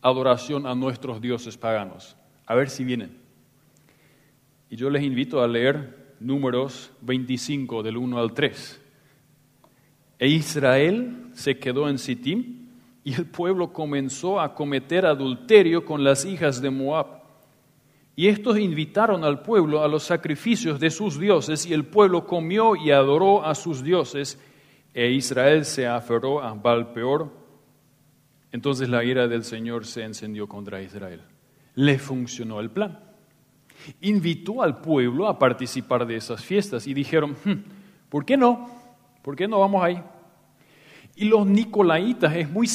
adoración 0.00 0.66
a 0.66 0.74
nuestros 0.74 1.20
dioses 1.20 1.58
paganos. 1.58 2.16
A 2.46 2.54
ver 2.54 2.70
si 2.70 2.82
vienen. 2.84 3.18
Y 4.70 4.76
yo 4.76 4.88
les 4.88 5.02
invito 5.02 5.42
a 5.42 5.48
leer 5.48 6.14
números 6.20 6.92
25 7.02 7.82
del 7.82 7.98
1 7.98 8.18
al 8.18 8.32
3. 8.32 8.80
E 10.18 10.28
Israel 10.28 11.26
se 11.34 11.58
quedó 11.58 11.90
en 11.90 11.98
Sittim 11.98 12.68
y 13.04 13.14
el 13.14 13.26
pueblo 13.26 13.72
comenzó 13.72 14.40
a 14.40 14.54
cometer 14.54 15.04
adulterio 15.04 15.84
con 15.84 16.04
las 16.04 16.24
hijas 16.24 16.62
de 16.62 16.70
Moab. 16.70 17.21
Y 18.22 18.28
estos 18.28 18.56
invitaron 18.56 19.24
al 19.24 19.42
pueblo 19.42 19.82
a 19.82 19.88
los 19.88 20.04
sacrificios 20.04 20.78
de 20.78 20.90
sus 20.90 21.18
dioses 21.18 21.66
y 21.66 21.74
el 21.74 21.86
pueblo 21.86 22.24
comió 22.24 22.76
y 22.76 22.92
adoró 22.92 23.44
a 23.44 23.52
sus 23.56 23.82
dioses 23.82 24.38
e 24.94 25.10
Israel 25.10 25.64
se 25.64 25.88
aferró 25.88 26.40
a 26.40 26.54
Balpeor 26.54 27.32
entonces 28.52 28.88
la 28.88 29.02
ira 29.02 29.26
del 29.26 29.42
Señor 29.42 29.86
se 29.86 30.04
encendió 30.04 30.46
contra 30.46 30.80
Israel. 30.80 31.20
Le 31.74 31.98
funcionó 31.98 32.60
el 32.60 32.70
plan. 32.70 33.00
Invitó 34.02 34.62
al 34.62 34.80
pueblo 34.80 35.26
a 35.26 35.36
participar 35.36 36.06
de 36.06 36.14
esas 36.14 36.44
fiestas 36.44 36.86
y 36.86 36.94
dijeron, 36.94 37.34
hmm, 37.44 37.64
¿por 38.08 38.24
qué 38.24 38.36
no? 38.36 38.70
¿Por 39.22 39.34
qué 39.34 39.48
no 39.48 39.58
vamos 39.58 39.82
ahí? 39.82 40.00
Y 41.16 41.24
los 41.24 41.44
nicolaitas 41.44 42.36
es 42.36 42.48
muy, 42.48 42.68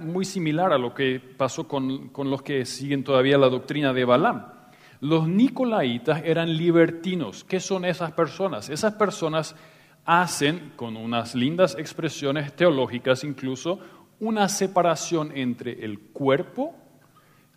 muy 0.00 0.24
similar 0.24 0.72
a 0.72 0.78
lo 0.78 0.92
que 0.92 1.20
pasó 1.20 1.68
con, 1.68 2.08
con 2.08 2.28
los 2.28 2.42
que 2.42 2.64
siguen 2.64 3.04
todavía 3.04 3.38
la 3.38 3.48
doctrina 3.48 3.92
de 3.92 4.04
Balaam. 4.04 4.58
Los 5.00 5.26
nicolaitas 5.28 6.22
eran 6.24 6.56
libertinos. 6.56 7.44
¿Qué 7.44 7.58
son 7.58 7.84
esas 7.84 8.12
personas? 8.12 8.68
Esas 8.68 8.94
personas 8.94 9.56
hacen, 10.04 10.72
con 10.76 10.96
unas 10.96 11.34
lindas 11.34 11.76
expresiones 11.78 12.54
teológicas 12.54 13.24
incluso, 13.24 13.80
una 14.18 14.48
separación 14.48 15.32
entre 15.34 15.84
el 15.84 15.98
cuerpo 15.98 16.74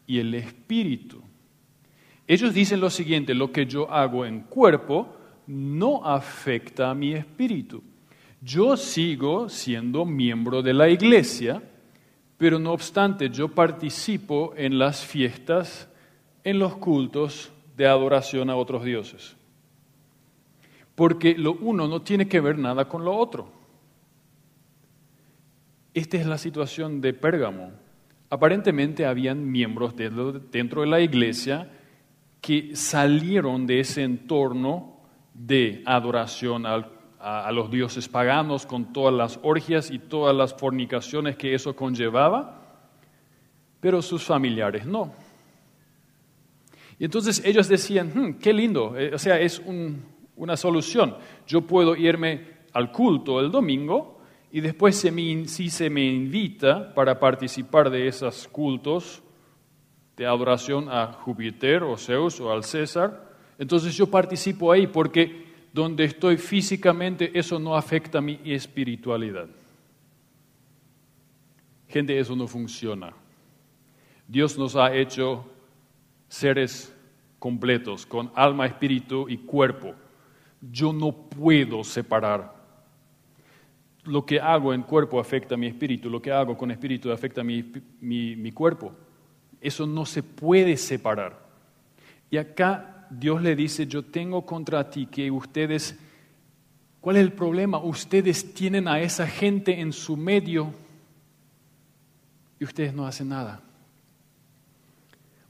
y 0.07 0.19
el 0.19 0.33
espíritu. 0.35 1.21
Ellos 2.25 2.53
dicen 2.53 2.79
lo 2.79 2.89
siguiente, 2.89 3.33
lo 3.33 3.51
que 3.51 3.65
yo 3.65 3.91
hago 3.91 4.25
en 4.25 4.41
cuerpo 4.41 5.17
no 5.47 6.05
afecta 6.05 6.89
a 6.89 6.95
mi 6.95 7.13
espíritu. 7.13 7.83
Yo 8.41 8.77
sigo 8.77 9.49
siendo 9.49 10.05
miembro 10.05 10.61
de 10.61 10.73
la 10.73 10.89
iglesia, 10.89 11.61
pero 12.37 12.59
no 12.59 12.71
obstante 12.71 13.29
yo 13.29 13.49
participo 13.49 14.53
en 14.55 14.77
las 14.77 15.05
fiestas, 15.05 15.89
en 16.43 16.59
los 16.59 16.75
cultos 16.75 17.51
de 17.75 17.87
adoración 17.87 18.49
a 18.49 18.55
otros 18.55 18.83
dioses. 18.83 19.35
Porque 20.95 21.35
lo 21.37 21.53
uno 21.53 21.87
no 21.87 22.01
tiene 22.01 22.27
que 22.27 22.39
ver 22.39 22.57
nada 22.57 22.87
con 22.87 23.03
lo 23.03 23.15
otro. 23.15 23.51
Esta 25.93 26.17
es 26.17 26.25
la 26.25 26.37
situación 26.37 27.01
de 27.01 27.13
Pérgamo. 27.13 27.71
Aparentemente 28.29 29.05
habían 29.05 29.51
miembros 29.51 29.95
dentro 29.95 30.81
de 30.81 30.87
la 30.87 30.99
iglesia 30.99 31.69
que 32.41 32.75
salieron 32.75 33.67
de 33.67 33.79
ese 33.79 34.03
entorno 34.03 34.97
de 35.33 35.81
adoración 35.85 36.65
a, 36.65 37.51
los 37.51 37.71
dioses 37.71 38.09
paganos 38.09 38.65
con 38.65 38.91
todas 38.91 39.13
las 39.13 39.39
orgias 39.43 39.89
y 39.89 39.97
todas 39.97 40.35
las 40.35 40.53
fornicaciones 40.53 41.37
que 41.37 41.53
eso 41.53 41.73
conllevaba, 41.73 42.81
pero 43.79 44.01
sus 44.01 44.23
familiares 44.23 44.85
no. 44.85 45.13
Y 46.99 47.05
entonces 47.05 47.41
ellos 47.45 47.67
decían, 47.67 48.11
hmm, 48.13 48.33
qué 48.39 48.53
lindo, 48.53 48.97
eh, 48.97 49.13
o 49.13 49.19
sea, 49.19 49.39
es 49.39 49.61
una 50.35 50.57
solución. 50.57 51.15
Yo 51.47 51.61
puedo 51.61 51.95
irme 51.95 52.47
al 52.73 52.91
culto 52.91 53.39
el 53.39 53.51
domingo 53.51 54.21
y 54.51 54.61
después 54.61 54.95
si 54.95 55.69
se 55.69 55.89
me 55.89 56.05
invita 56.05 56.93
para 56.93 57.19
participar 57.19 57.89
de 57.89 58.07
esos 58.07 58.47
cultos 58.47 59.23
de 60.15 60.25
adoración 60.25 60.89
a 60.89 61.13
Júpiter 61.13 61.83
o 61.83 61.97
Zeus 61.97 62.39
o 62.39 62.51
al 62.51 62.63
César, 62.63 63.33
entonces 63.57 63.95
yo 63.95 64.07
participo 64.07 64.71
ahí 64.71 64.87
porque 64.87 65.43
donde 65.71 66.03
estoy 66.03 66.37
físicamente 66.37 67.31
eso 67.33 67.57
no 67.57 67.75
afecta 67.75 68.21
mi 68.21 68.39
espiritualidad. 68.45 69.47
Gente, 71.87 72.17
eso 72.17 72.35
no 72.35 72.47
funciona. 72.47 73.13
Dios 74.27 74.57
nos 74.57 74.75
ha 74.75 74.95
hecho 74.95 75.45
seres 76.33 76.91
completos, 77.37 78.07
con 78.07 78.31
alma, 78.33 78.65
espíritu 78.65 79.29
y 79.29 79.37
cuerpo. 79.37 79.93
Yo 80.59 80.91
no 80.91 81.11
puedo 81.11 81.83
separar 81.83 82.55
lo 84.05 84.25
que 84.25 84.39
hago 84.39 84.73
en 84.73 84.81
cuerpo 84.81 85.19
afecta 85.19 85.53
a 85.53 85.57
mi 85.57 85.67
espíritu, 85.67 86.09
lo 86.09 86.21
que 86.21 86.31
hago 86.31 86.57
con 86.57 86.71
espíritu 86.71 87.11
afecta 87.11 87.41
a 87.41 87.43
mi, 87.43 87.63
mi, 88.01 88.51
cuerpo. 88.51 88.93
Eso 89.61 89.85
no 89.85 90.05
se 90.07 90.23
puede 90.23 90.75
separar. 90.75 91.39
Y 92.31 92.37
acá 92.37 93.07
Dios 93.11 93.41
le 93.41 93.55
dice, 93.55 93.85
yo 93.85 94.03
tengo 94.03 94.43
contra 94.43 94.89
ti 94.89 95.05
que 95.05 95.29
ustedes, 95.29 95.97
¿cuál 96.99 97.17
es 97.17 97.21
el 97.21 97.31
problema? 97.31 97.77
Ustedes 97.77 98.55
tienen 98.55 98.87
a 98.87 98.99
esa 98.99 99.27
gente 99.27 99.79
en 99.79 99.93
su 99.93 100.17
medio 100.17 100.73
y 102.59 102.65
ustedes 102.65 102.93
no 102.93 103.05
hacen 103.05 103.29
nada. 103.29 103.61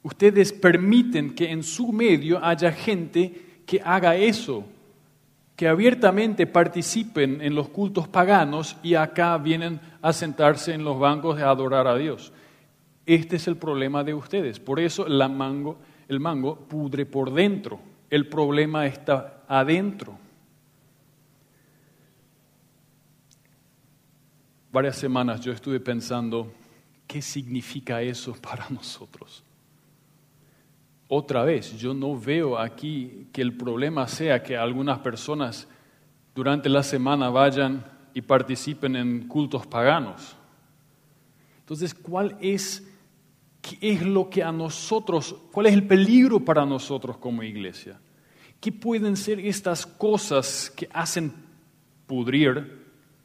Ustedes 0.03 0.53
permiten 0.53 1.33
que 1.33 1.49
en 1.49 1.63
su 1.63 1.91
medio 1.91 2.43
haya 2.43 2.71
gente 2.71 3.61
que 3.65 3.81
haga 3.83 4.15
eso 4.15 4.65
que 5.55 5.67
abiertamente 5.67 6.47
participen 6.47 7.41
en 7.41 7.55
los 7.55 7.69
cultos 7.69 8.07
paganos 8.07 8.75
y 8.81 8.95
acá 8.95 9.37
vienen 9.37 9.79
a 10.01 10.11
sentarse 10.11 10.73
en 10.73 10.83
los 10.83 10.99
bancos 10.99 11.37
de 11.37 11.43
adorar 11.43 11.87
a 11.87 11.95
Dios. 11.95 12.33
Este 13.05 13.35
es 13.35 13.47
el 13.47 13.57
problema 13.57 14.03
de 14.03 14.13
ustedes. 14.13 14.59
Por 14.59 14.79
eso 14.79 15.05
el 15.05 15.17
mango, 15.29 15.77
el 16.07 16.19
mango 16.19 16.55
pudre 16.55 17.05
por 17.05 17.31
dentro. 17.31 17.79
El 18.09 18.27
problema 18.27 18.87
está 18.87 19.43
adentro. 19.47 20.17
Varias 24.71 24.95
semanas 24.95 25.39
yo 25.41 25.51
estuve 25.51 25.79
pensando, 25.79 26.51
¿qué 27.05 27.21
significa 27.21 28.01
eso 28.01 28.33
para 28.41 28.67
nosotros? 28.71 29.43
Otra 31.07 31.43
vez, 31.43 31.77
yo 31.77 31.93
no 31.93 32.17
veo 32.17 32.57
aquí 32.57 33.27
que 33.31 33.41
el 33.41 33.55
problema 33.55 34.07
sea 34.07 34.41
que 34.41 34.57
algunas 34.57 34.99
personas 34.99 35.67
durante 36.33 36.69
la 36.69 36.83
semana 36.83 37.29
vayan 37.29 37.85
y 38.13 38.21
participen 38.21 38.95
en 38.95 39.27
cultos 39.27 39.67
paganos. 39.67 40.35
Entonces, 41.59 41.93
¿cuál 41.93 42.37
es, 42.39 42.87
qué 43.61 43.77
es 43.81 44.01
lo 44.01 44.29
que 44.29 44.43
a 44.43 44.51
nosotros, 44.51 45.35
cuál 45.51 45.67
es 45.67 45.73
el 45.73 45.85
peligro 45.85 46.39
para 46.39 46.65
nosotros 46.65 47.17
como 47.17 47.43
iglesia? 47.43 47.99
¿Qué 48.59 48.71
pueden 48.71 49.17
ser 49.17 49.39
estas 49.39 49.85
cosas 49.85 50.71
que 50.75 50.87
hacen 50.93 51.33
pudrir 52.07 52.81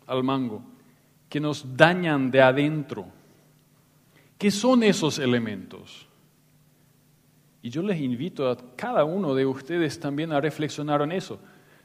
al 0.07 0.25
mango, 0.25 0.62
que 1.29 1.38
nos 1.38 1.77
dañan 1.77 2.31
de 2.31 2.43
adentro? 2.43 3.07
¿Qué 4.37 4.51
son 4.51 4.83
esos 4.83 5.19
elementos? 5.19 6.08
Y 7.62 7.71
yo 7.71 7.83
les 7.83 8.01
invito 8.01 8.49
a 8.49 8.57
cada 8.77 9.05
uno 9.05 9.35
de 9.35 9.47
ustedes 9.47 9.99
también 9.99 10.33
a 10.33 10.40
reflexionar 10.40 11.03
en 11.03 11.12
eso. 11.12 11.40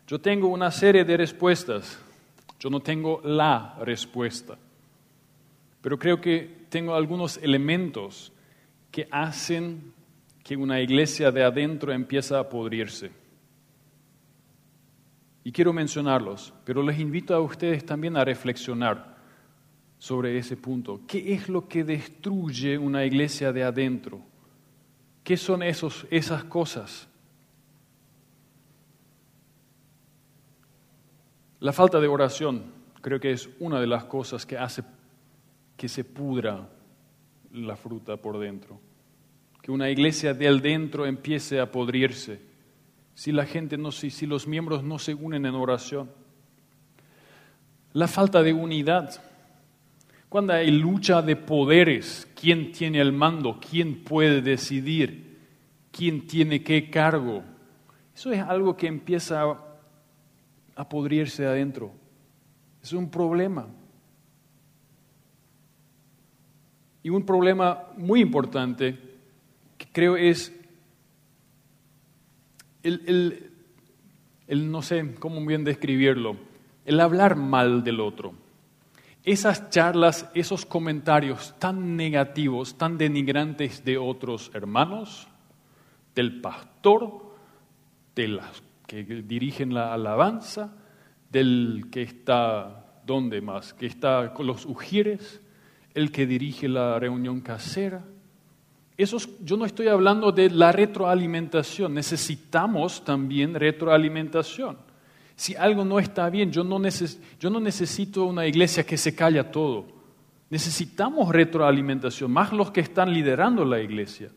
Yo 0.08 0.20
tengo 0.20 0.48
una 0.48 0.72
serie 0.72 1.04
de 1.04 1.18
respuestas. 1.18 2.00
Yo 2.60 2.70
no 2.70 2.80
tengo 2.80 3.22
la 3.24 3.76
respuesta. 3.82 4.58
Pero 5.82 5.98
creo 5.98 6.22
que 6.22 6.66
tengo 6.70 6.96
algunos 6.96 7.38
elementos 7.38 8.32
que 8.92 9.08
hacen 9.12 9.94
que 10.44 10.56
una 10.56 10.80
iglesia 10.82 11.32
de 11.32 11.44
adentro 11.44 11.92
empiece 11.92 12.36
a 12.36 12.48
podrirse. 12.48 13.12
Y 15.44 15.52
quiero 15.52 15.74
mencionarlos, 15.74 16.54
pero 16.64 16.84
les 16.84 17.00
invito 17.00 17.34
a 17.34 17.42
ustedes 17.42 17.86
también 17.86 18.16
a 18.16 18.24
reflexionar 18.24 19.18
sobre 19.98 20.38
ese 20.38 20.56
punto. 20.56 21.02
¿Qué 21.08 21.34
es 21.34 21.50
lo 21.50 21.68
que 21.68 21.84
destruye 21.84 22.78
una 22.78 23.04
iglesia 23.06 23.52
de 23.52 23.64
adentro? 23.64 24.22
¿Qué 25.24 25.38
son 25.38 25.64
esos, 25.64 26.06
esas 26.10 26.44
cosas? 26.44 27.08
La 31.60 31.72
falta 31.72 32.02
de 32.02 32.08
oración 32.08 32.64
creo 33.00 33.20
que 33.20 33.32
es 33.32 33.50
una 33.60 33.80
de 33.80 33.88
las 33.88 34.04
cosas 34.06 34.46
que 34.46 34.58
hace 34.58 34.84
que 35.78 35.88
se 35.88 36.04
pudra 36.04 36.70
la 37.54 37.76
fruta 37.76 38.18
por 38.18 38.38
dentro. 38.38 38.80
Que 39.62 39.72
una 39.72 39.90
iglesia 39.90 40.34
del 40.34 40.62
dentro 40.62 41.06
empiece 41.06 41.60
a 41.60 41.72
podrirse. 41.72 42.42
Si 43.16 43.32
la 43.32 43.46
gente 43.46 43.78
no, 43.78 43.92
si, 43.92 44.10
si 44.10 44.26
los 44.26 44.46
miembros 44.46 44.84
no 44.84 45.00
se 45.00 45.14
unen 45.14 45.46
en 45.46 45.56
oración. 45.56 46.12
La 47.94 48.08
falta 48.08 48.44
de 48.44 48.52
unidad. 48.52 49.22
Cuando 50.28 50.54
hay 50.54 50.72
lucha 50.72 51.22
de 51.22 51.36
poderes, 51.36 52.28
¿quién 52.44 52.74
tiene 52.74 53.00
el 53.00 53.14
mando? 53.14 53.58
¿Quién 53.58 54.04
puede 54.04 54.42
decidir? 54.42 55.40
¿Quién 55.94 56.28
tiene 56.28 56.62
qué 56.62 56.90
cargo? 56.90 57.42
Eso 58.14 58.34
es 58.34 58.42
algo 58.42 58.76
que 58.76 58.88
empieza 58.88 59.58
a 60.76 60.90
podrirse 60.90 61.46
adentro. 61.46 61.94
Es 62.82 62.92
un 62.92 63.10
problema. 63.10 63.66
Y 67.02 67.12
un 67.12 67.26
problema 67.26 67.88
muy 67.96 68.20
importante 68.20 69.00
que 69.78 69.88
creo 69.94 70.18
es 70.18 70.54
el, 72.84 73.50
el, 74.48 74.70
no 74.70 74.82
sé 74.82 75.16
cómo 75.18 75.46
bien 75.46 75.64
describirlo, 75.64 76.36
el 76.84 77.00
hablar 77.00 77.38
mal 77.38 77.86
del 77.86 78.02
otro. 78.02 78.43
Esas 79.24 79.70
charlas, 79.70 80.30
esos 80.34 80.66
comentarios 80.66 81.56
tan 81.58 81.96
negativos, 81.96 82.78
tan 82.78 82.98
denigrantes 82.98 83.84
de 83.86 83.98
otros 83.98 84.52
hermanos, 84.54 85.28
del 86.14 86.42
pastor, 86.42 87.34
de 88.16 88.28
las 88.28 88.62
que 88.86 89.04
dirigen 89.04 89.74
la 89.74 89.94
alabanza, 89.94 90.76
del 91.30 91.86
que 91.90 92.02
está, 92.02 93.00
¿dónde 93.06 93.42
más? 93.42 93.74
Que 93.74 93.86
está 93.86 94.34
con 94.34 94.46
los 94.46 94.66
ujieres, 94.66 95.42
el 95.94 96.12
que 96.12 96.28
dirige 96.28 96.68
la 96.68 97.00
reunión 97.00 97.40
casera. 97.40 98.04
Esos, 98.98 99.30
yo 99.44 99.58
no 99.58 99.66
estoy 99.66 99.88
hablando 99.88 100.32
de 100.32 100.50
la 100.50 100.72
retroalimentación, 100.72 101.94
necesitamos 101.94 103.04
también 103.04 103.56
retroalimentación. 103.56 104.78
Si 105.36 105.56
algo 105.56 105.84
no 105.84 106.00
está 106.00 106.30
bien, 106.30 106.52
yo 106.52 106.64
no, 106.64 106.80
necesito 106.80 108.26
una 108.26 108.46
iglesia 108.46 108.86
que 108.86 108.98
se 108.98 109.16
calla 109.16 109.52
todo. 109.52 109.86
Necesitamos 110.50 111.30
retroalimentación, 111.30 112.32
más 112.32 112.54
los 112.54 112.72
que 112.72 112.82
están 112.82 113.12
liderando 113.12 113.66
la 113.66 113.80
iglesia. 113.80 114.30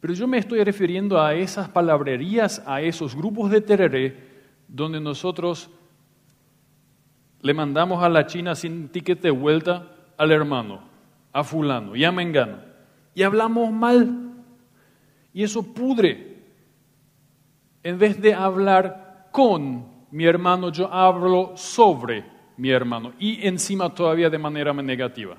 Pero 0.00 0.14
yo 0.14 0.26
me 0.26 0.38
estoy 0.38 0.62
refiriendo 0.64 1.20
a 1.20 1.34
esas 1.34 1.68
palabrerías, 1.68 2.62
a 2.66 2.82
esos 2.82 3.14
grupos 3.16 3.50
de 3.50 3.60
tereré, 3.60 4.32
donde 4.68 5.00
nosotros 5.00 5.70
le 7.40 7.54
mandamos 7.54 8.02
a 8.02 8.08
la 8.08 8.26
China 8.26 8.54
sin 8.54 8.88
ticket 8.88 9.20
de 9.20 9.30
vuelta 9.30 9.88
al 10.16 10.30
hermano, 10.30 10.80
a 11.32 11.42
fulano 11.42 11.96
y 11.96 12.04
a 12.04 12.12
mengano. 12.12 12.58
Y 13.14 13.22
hablamos 13.22 13.72
mal. 13.72 14.32
Y 15.32 15.42
eso 15.42 15.62
pudre. 15.72 16.42
En 17.82 17.98
vez 17.98 18.20
de 18.20 18.34
hablar 18.34 19.28
con 19.32 19.91
mi 20.12 20.24
hermano, 20.24 20.70
yo 20.70 20.92
hablo 20.92 21.52
sobre 21.56 22.24
mi 22.56 22.70
hermano. 22.70 23.12
Y 23.18 23.46
encima 23.46 23.92
todavía 23.92 24.30
de 24.30 24.38
manera 24.38 24.72
negativa. 24.72 25.36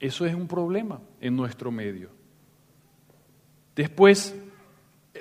Eso 0.00 0.24
es 0.24 0.34
un 0.34 0.46
problema 0.46 1.00
en 1.20 1.36
nuestro 1.36 1.70
medio. 1.70 2.10
Después, 3.74 4.34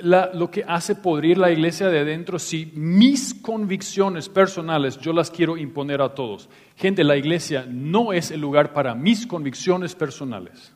lo 0.02 0.52
que 0.52 0.64
hace 0.68 0.96
podrir 0.96 1.38
la 1.38 1.52
iglesia 1.52 1.90
de 1.90 2.00
adentro 2.00 2.40
si 2.40 2.72
mis 2.76 3.34
convicciones 3.34 4.28
personales 4.28 4.98
yo 4.98 5.14
las 5.14 5.30
quiero 5.32 5.58
imponer 5.58 6.02
a 6.02 6.14
todos. 6.14 6.50
Gente, 6.76 7.04
la 7.04 7.18
iglesia 7.18 7.66
no 7.68 8.14
es 8.14 8.32
el 8.32 8.42
lugar 8.42 8.74
para 8.74 8.96
mis 8.96 9.26
convicciones 9.26 9.96
personales. 9.96 10.74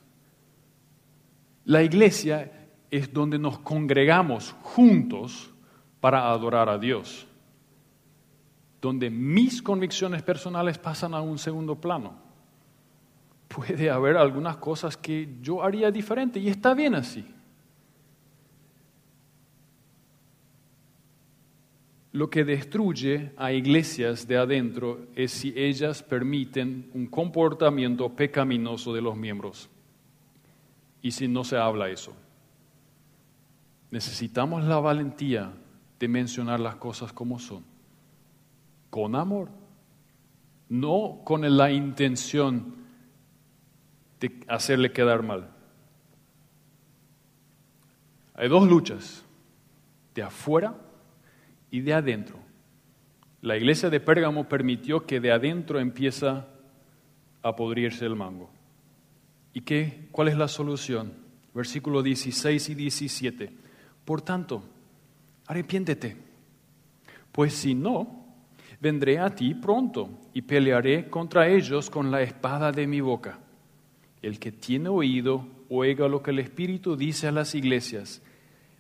La 1.66 1.84
iglesia 1.84 2.70
es 2.90 3.14
donde 3.14 3.38
nos 3.38 3.60
congregamos 3.60 4.56
juntos 4.62 5.54
para 6.00 6.30
adorar 6.30 6.70
a 6.70 6.78
Dios, 6.78 7.28
donde 8.82 9.10
mis 9.10 9.62
convicciones 9.62 10.22
personales 10.22 10.78
pasan 10.78 11.14
a 11.14 11.22
un 11.22 11.38
segundo 11.38 11.76
plano. 11.76 12.14
Puede 13.48 13.90
haber 13.90 14.18
algunas 14.18 14.58
cosas 14.58 14.98
que 14.98 15.38
yo 15.42 15.64
haría 15.64 15.90
diferente 15.90 16.40
y 16.40 16.50
está 16.50 16.74
bien 16.74 16.96
así. 16.96 17.26
Lo 22.12 22.30
que 22.30 22.44
destruye 22.44 23.32
a 23.38 23.52
iglesias 23.52 24.28
de 24.28 24.38
adentro 24.38 25.08
es 25.16 25.32
si 25.32 25.54
ellas 25.56 26.02
permiten 26.02 26.90
un 26.94 27.08
comportamiento 27.08 28.10
pecaminoso 28.10 28.94
de 28.94 29.02
los 29.02 29.16
miembros. 29.16 29.70
Y 31.02 31.12
si 31.12 31.28
no 31.28 31.44
se 31.44 31.58
habla 31.58 31.90
eso. 31.90 32.14
Necesitamos 33.92 34.64
la 34.64 34.80
valentía 34.80 35.54
de 36.00 36.08
mencionar 36.08 36.60
las 36.60 36.76
cosas 36.76 37.14
como 37.14 37.40
son. 37.40 37.64
Con 38.90 39.16
amor. 39.16 39.50
No 40.70 41.22
con 41.24 41.58
la 41.58 41.72
intención 41.72 42.76
de 44.20 44.40
hacerle 44.48 44.92
quedar 44.92 45.24
mal. 45.24 45.50
Hay 48.36 48.50
dos 48.50 48.68
luchas. 48.68 49.24
De 50.14 50.24
afuera 50.24 50.76
y 51.70 51.82
de 51.82 51.94
adentro. 51.94 52.40
La 53.42 53.56
iglesia 53.56 53.90
de 53.90 54.00
Pérgamo 54.00 54.50
permitió 54.50 55.06
que 55.06 55.20
de 55.20 55.32
adentro 55.32 55.80
empieza 55.80 56.48
a 57.44 57.56
podrirse 57.56 58.06
el 58.06 58.16
mango. 58.16 58.50
¿Y 59.54 59.62
qué? 59.62 60.08
¿Cuál 60.12 60.28
es 60.28 60.38
la 60.38 60.48
solución? 60.48 61.14
Versículo 61.54 62.04
16 62.04 62.70
y 62.70 62.76
17. 62.76 63.54
Por 64.06 64.22
tanto, 64.22 64.64
arrepiéntete, 65.48 66.16
pues 67.32 67.54
si 67.54 67.74
no, 67.74 68.26
vendré 68.80 69.20
a 69.20 69.34
ti 69.34 69.56
pronto 69.56 70.10
y 70.34 70.44
pelearé 70.44 71.10
contra 71.10 71.48
ellos 71.48 71.90
con 71.90 72.12
la 72.12 72.22
espada 72.22 72.72
de 72.72 72.86
mi 72.86 73.02
boca. 73.02 73.40
El 74.22 74.40
que 74.40 74.52
tiene 74.52 74.90
oído, 74.90 75.48
oiga 75.70 76.08
lo 76.08 76.22
que 76.22 76.32
el 76.32 76.40
Espíritu 76.40 76.96
dice 76.96 77.28
a 77.28 77.32
las 77.32 77.56
iglesias. 77.56 78.22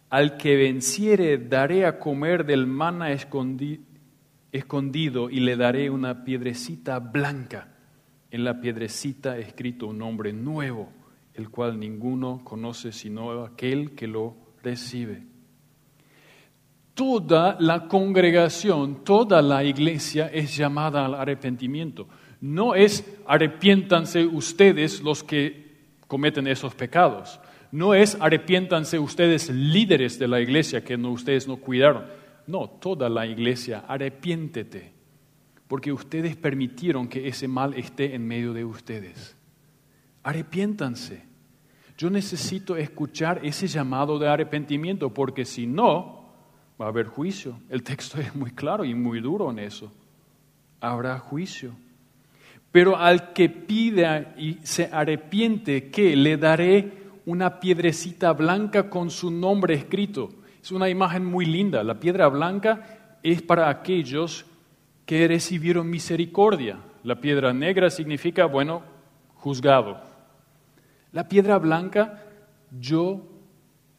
Al 0.09 0.37
que 0.37 0.55
venciere 0.55 1.37
daré 1.37 1.85
a 1.85 1.99
comer 1.99 2.45
del 2.45 2.65
mana 2.67 3.11
escondido 3.11 3.79
y 5.29 5.39
le 5.39 5.55
daré 5.55 5.89
una 5.89 6.23
piedrecita 6.23 6.99
blanca. 6.99 7.73
En 8.31 8.43
la 8.43 8.59
piedrecita 8.59 9.37
escrito 9.37 9.87
un 9.87 9.99
nombre 9.99 10.33
nuevo, 10.33 10.89
el 11.33 11.49
cual 11.49 11.79
ninguno 11.79 12.41
conoce 12.43 12.91
sino 12.91 13.43
aquel 13.43 13.95
que 13.95 14.07
lo 14.07 14.35
recibe. 14.63 15.23
Toda 16.97 17.55
la 17.59 17.87
congregación, 17.87 19.05
toda 19.05 19.41
la 19.41 19.63
iglesia 19.63 20.27
es 20.33 20.57
llamada 20.57 21.05
al 21.05 21.13
arrepentimiento. 21.13 22.07
No 22.41 22.73
es 22.73 23.05
arrepiéntanse 23.25 24.25
ustedes 24.25 25.01
los 25.01 25.23
que 25.23 25.77
cometen 26.07 26.47
esos 26.47 26.73
pecados 26.73 27.39
no 27.71 27.93
es 27.93 28.17
arrepiéntanse 28.19 28.99
ustedes 28.99 29.49
líderes 29.49 30.17
de 30.19 30.27
la 30.27 30.39
iglesia 30.39 30.83
que 30.83 30.97
no, 30.97 31.11
ustedes 31.11 31.47
no 31.47 31.57
cuidaron. 31.57 32.05
No, 32.45 32.69
toda 32.69 33.09
la 33.09 33.25
iglesia, 33.25 33.83
arrepiéntete, 33.87 34.93
porque 35.67 35.91
ustedes 35.91 36.37
permitieron 36.37 37.09
que 37.09 37.27
ese 37.27 37.47
mal 37.47 37.73
esté 37.73 38.15
en 38.15 38.25
medio 38.25 38.53
de 38.53 38.63
ustedes. 38.63 39.35
Arrepiéntanse. 40.23 41.25
Yo 41.97 42.09
necesito 42.09 42.77
escuchar 42.77 43.41
ese 43.43 43.67
llamado 43.67 44.17
de 44.17 44.29
arrepentimiento, 44.29 45.13
porque 45.13 45.43
si 45.43 45.67
no, 45.67 46.26
va 46.79 46.85
a 46.85 46.89
haber 46.89 47.07
juicio. 47.07 47.59
El 47.69 47.83
texto 47.83 48.19
es 48.21 48.35
muy 48.35 48.51
claro 48.51 48.85
y 48.85 48.93
muy 48.93 49.19
duro 49.19 49.49
en 49.51 49.59
eso. 49.59 49.91
Habrá 50.79 51.19
juicio. 51.19 51.71
Pero 52.71 52.97
al 52.97 53.33
que 53.33 53.49
pida 53.49 54.35
y 54.37 54.59
se 54.63 54.89
arrepiente, 54.91 55.89
¿qué? 55.89 56.15
Le 56.15 56.37
daré 56.37 56.91
una 57.25 57.59
piedrecita 57.59 58.33
blanca 58.33 58.89
con 58.89 59.09
su 59.09 59.31
nombre 59.31 59.73
escrito. 59.73 60.29
Es 60.61 60.71
una 60.71 60.89
imagen 60.89 61.25
muy 61.25 61.45
linda. 61.45 61.83
La 61.83 61.99
piedra 61.99 62.27
blanca 62.27 63.17
es 63.23 63.41
para 63.41 63.69
aquellos 63.69 64.45
que 65.05 65.27
recibieron 65.27 65.89
misericordia. 65.89 66.77
La 67.03 67.19
piedra 67.19 67.53
negra 67.53 67.89
significa, 67.89 68.45
bueno, 68.45 68.83
juzgado. 69.35 70.01
La 71.13 71.27
piedra 71.27 71.57
blanca, 71.57 72.23
yo 72.79 73.25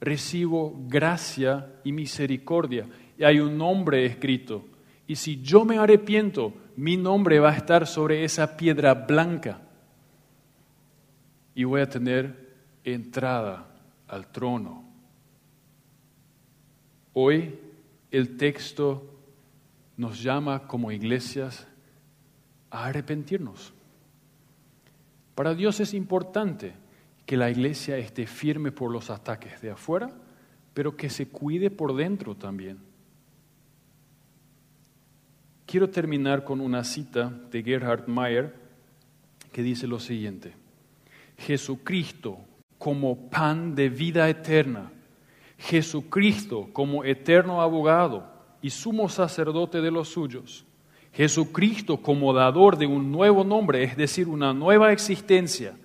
recibo 0.01 0.75
gracia 0.87 1.73
y 1.85 1.93
misericordia. 1.93 2.87
Y 3.19 3.25
hay 3.25 3.41
un 3.41 3.57
nombre 3.59 4.05
escrito. 4.07 4.65
Y 5.07 5.17
si 5.17 5.41
yo 5.43 5.65
me 5.65 5.79
arrepiento, 5.79 6.53
mi 6.77 6.97
nombre 6.97 7.41
va 7.41 7.51
a 7.51 7.57
estar 7.57 7.87
sobre 7.87 8.25
esa 8.25 8.57
piedra 8.57 8.95
blanca. 8.95 9.61
Y 11.55 11.65
voy 11.65 11.81
a 11.81 11.89
tener 11.89 12.55
entrada 12.85 13.67
al 14.07 14.29
trono. 14.29 14.85
Hoy 17.15 17.59
el 18.11 18.37
texto 18.37 19.19
nos 19.97 20.23
llama 20.23 20.69
como 20.69 20.93
iglesias 20.93 21.67
a 22.71 22.87
arrepentirnos. 22.87 23.73
Para 25.35 25.55
Dios 25.55 25.81
es 25.81 25.95
importante 25.95 26.75
que 27.29 27.37
la 27.37 27.51
iglesia 27.51 27.99
esté 27.99 28.27
firme 28.27 28.73
por 28.73 28.91
los 28.91 29.11
ataques 29.11 29.61
de 29.61 29.71
afuera, 29.71 30.11
pero 30.73 30.97
que 30.97 31.11
se 31.11 31.29
cuide 31.29 31.71
por 31.71 31.95
dentro 31.95 32.35
también. 32.35 32.79
Quiero 35.67 35.91
terminar 35.91 36.43
con 36.43 36.63
una 36.63 36.85
cita 36.85 37.31
de 37.51 37.63
Gerhard 37.63 38.09
Mayer 38.09 38.55
que 39.53 39.63
dice 39.63 39.87
lo 39.87 40.01
siguiente. 40.01 40.55
Jesucristo 41.37 42.39
como 42.79 43.29
pan 43.29 43.75
de 43.75 43.91
vida 43.91 44.27
eterna, 44.31 44.91
Jesucristo 45.59 46.71
como 46.73 47.05
eterno 47.05 47.61
abogado, 47.61 48.27
y 48.63 48.71
sumo 48.71 49.11
sacerdote 49.11 49.83
de 49.83 49.91
los 49.91 50.09
suyos. 50.09 50.65
Jesucristo 51.13 51.99
como 51.99 52.33
dador 52.33 52.79
de 52.79 52.87
un 52.87 53.13
nuevo 53.13 53.45
nombre, 53.45 53.85
es 53.85 53.99
decir, 53.99 54.29
una 54.29 54.55
nueva 54.55 54.93
existencia. 54.93 55.77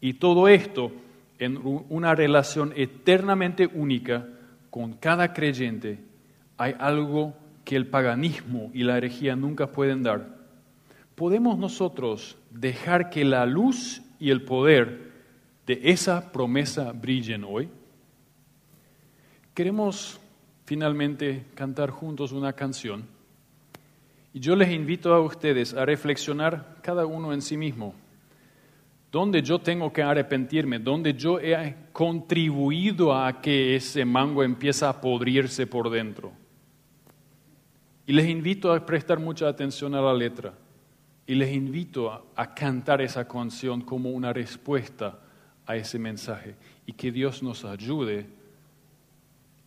Y 0.00 0.14
todo 0.14 0.48
esto 0.48 0.92
en 1.38 1.58
una 1.88 2.14
relación 2.14 2.72
eternamente 2.76 3.66
única 3.66 4.26
con 4.68 4.92
cada 4.94 5.32
creyente. 5.32 5.98
Hay 6.56 6.74
algo 6.78 7.34
que 7.64 7.76
el 7.76 7.86
paganismo 7.86 8.70
y 8.74 8.84
la 8.84 8.98
herejía 8.98 9.36
nunca 9.36 9.72
pueden 9.72 10.02
dar. 10.02 10.38
¿Podemos 11.14 11.58
nosotros 11.58 12.36
dejar 12.50 13.10
que 13.10 13.24
la 13.24 13.46
luz 13.46 14.02
y 14.18 14.30
el 14.30 14.42
poder 14.42 15.10
de 15.66 15.80
esa 15.84 16.32
promesa 16.32 16.92
brillen 16.92 17.44
hoy? 17.44 17.68
Queremos 19.54 20.20
finalmente 20.64 21.46
cantar 21.54 21.90
juntos 21.90 22.32
una 22.32 22.52
canción. 22.52 23.04
Y 24.32 24.40
yo 24.40 24.54
les 24.56 24.70
invito 24.70 25.12
a 25.12 25.20
ustedes 25.20 25.74
a 25.74 25.84
reflexionar 25.84 26.76
cada 26.82 27.04
uno 27.06 27.32
en 27.32 27.42
sí 27.42 27.56
mismo. 27.56 27.94
¿Dónde 29.10 29.42
yo 29.42 29.58
tengo 29.58 29.92
que 29.92 30.02
arrepentirme? 30.02 30.78
¿Dónde 30.78 31.14
yo 31.14 31.40
he 31.40 31.74
contribuido 31.92 33.12
a 33.12 33.40
que 33.40 33.74
ese 33.74 34.04
mango 34.04 34.44
empiece 34.44 34.84
a 34.84 35.00
podrirse 35.00 35.66
por 35.66 35.90
dentro? 35.90 36.32
Y 38.06 38.12
les 38.12 38.28
invito 38.28 38.72
a 38.72 38.86
prestar 38.86 39.18
mucha 39.18 39.48
atención 39.48 39.94
a 39.96 40.00
la 40.00 40.14
letra. 40.14 40.54
Y 41.26 41.34
les 41.34 41.52
invito 41.52 42.10
a, 42.10 42.22
a 42.36 42.54
cantar 42.54 43.00
esa 43.00 43.26
canción 43.26 43.82
como 43.82 44.10
una 44.10 44.32
respuesta 44.32 45.18
a 45.66 45.74
ese 45.74 45.98
mensaje. 45.98 46.54
Y 46.86 46.92
que 46.92 47.10
Dios 47.10 47.42
nos 47.42 47.64
ayude 47.64 48.26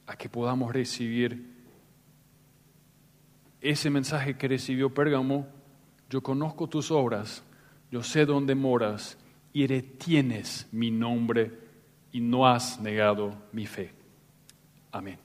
a 0.07 0.15
que 0.15 0.29
podamos 0.29 0.73
recibir 0.73 1.51
ese 3.59 3.89
mensaje 3.89 4.37
que 4.37 4.47
recibió 4.47 4.93
Pérgamo. 4.93 5.47
Yo 6.09 6.21
conozco 6.21 6.67
tus 6.67 6.91
obras, 6.91 7.43
yo 7.91 8.03
sé 8.03 8.25
dónde 8.25 8.55
moras 8.55 9.17
y 9.53 9.67
retienes 9.67 10.67
mi 10.71 10.91
nombre 10.91 11.51
y 12.11 12.19
no 12.19 12.47
has 12.47 12.79
negado 12.79 13.35
mi 13.51 13.65
fe. 13.65 13.91
Amén. 14.91 15.22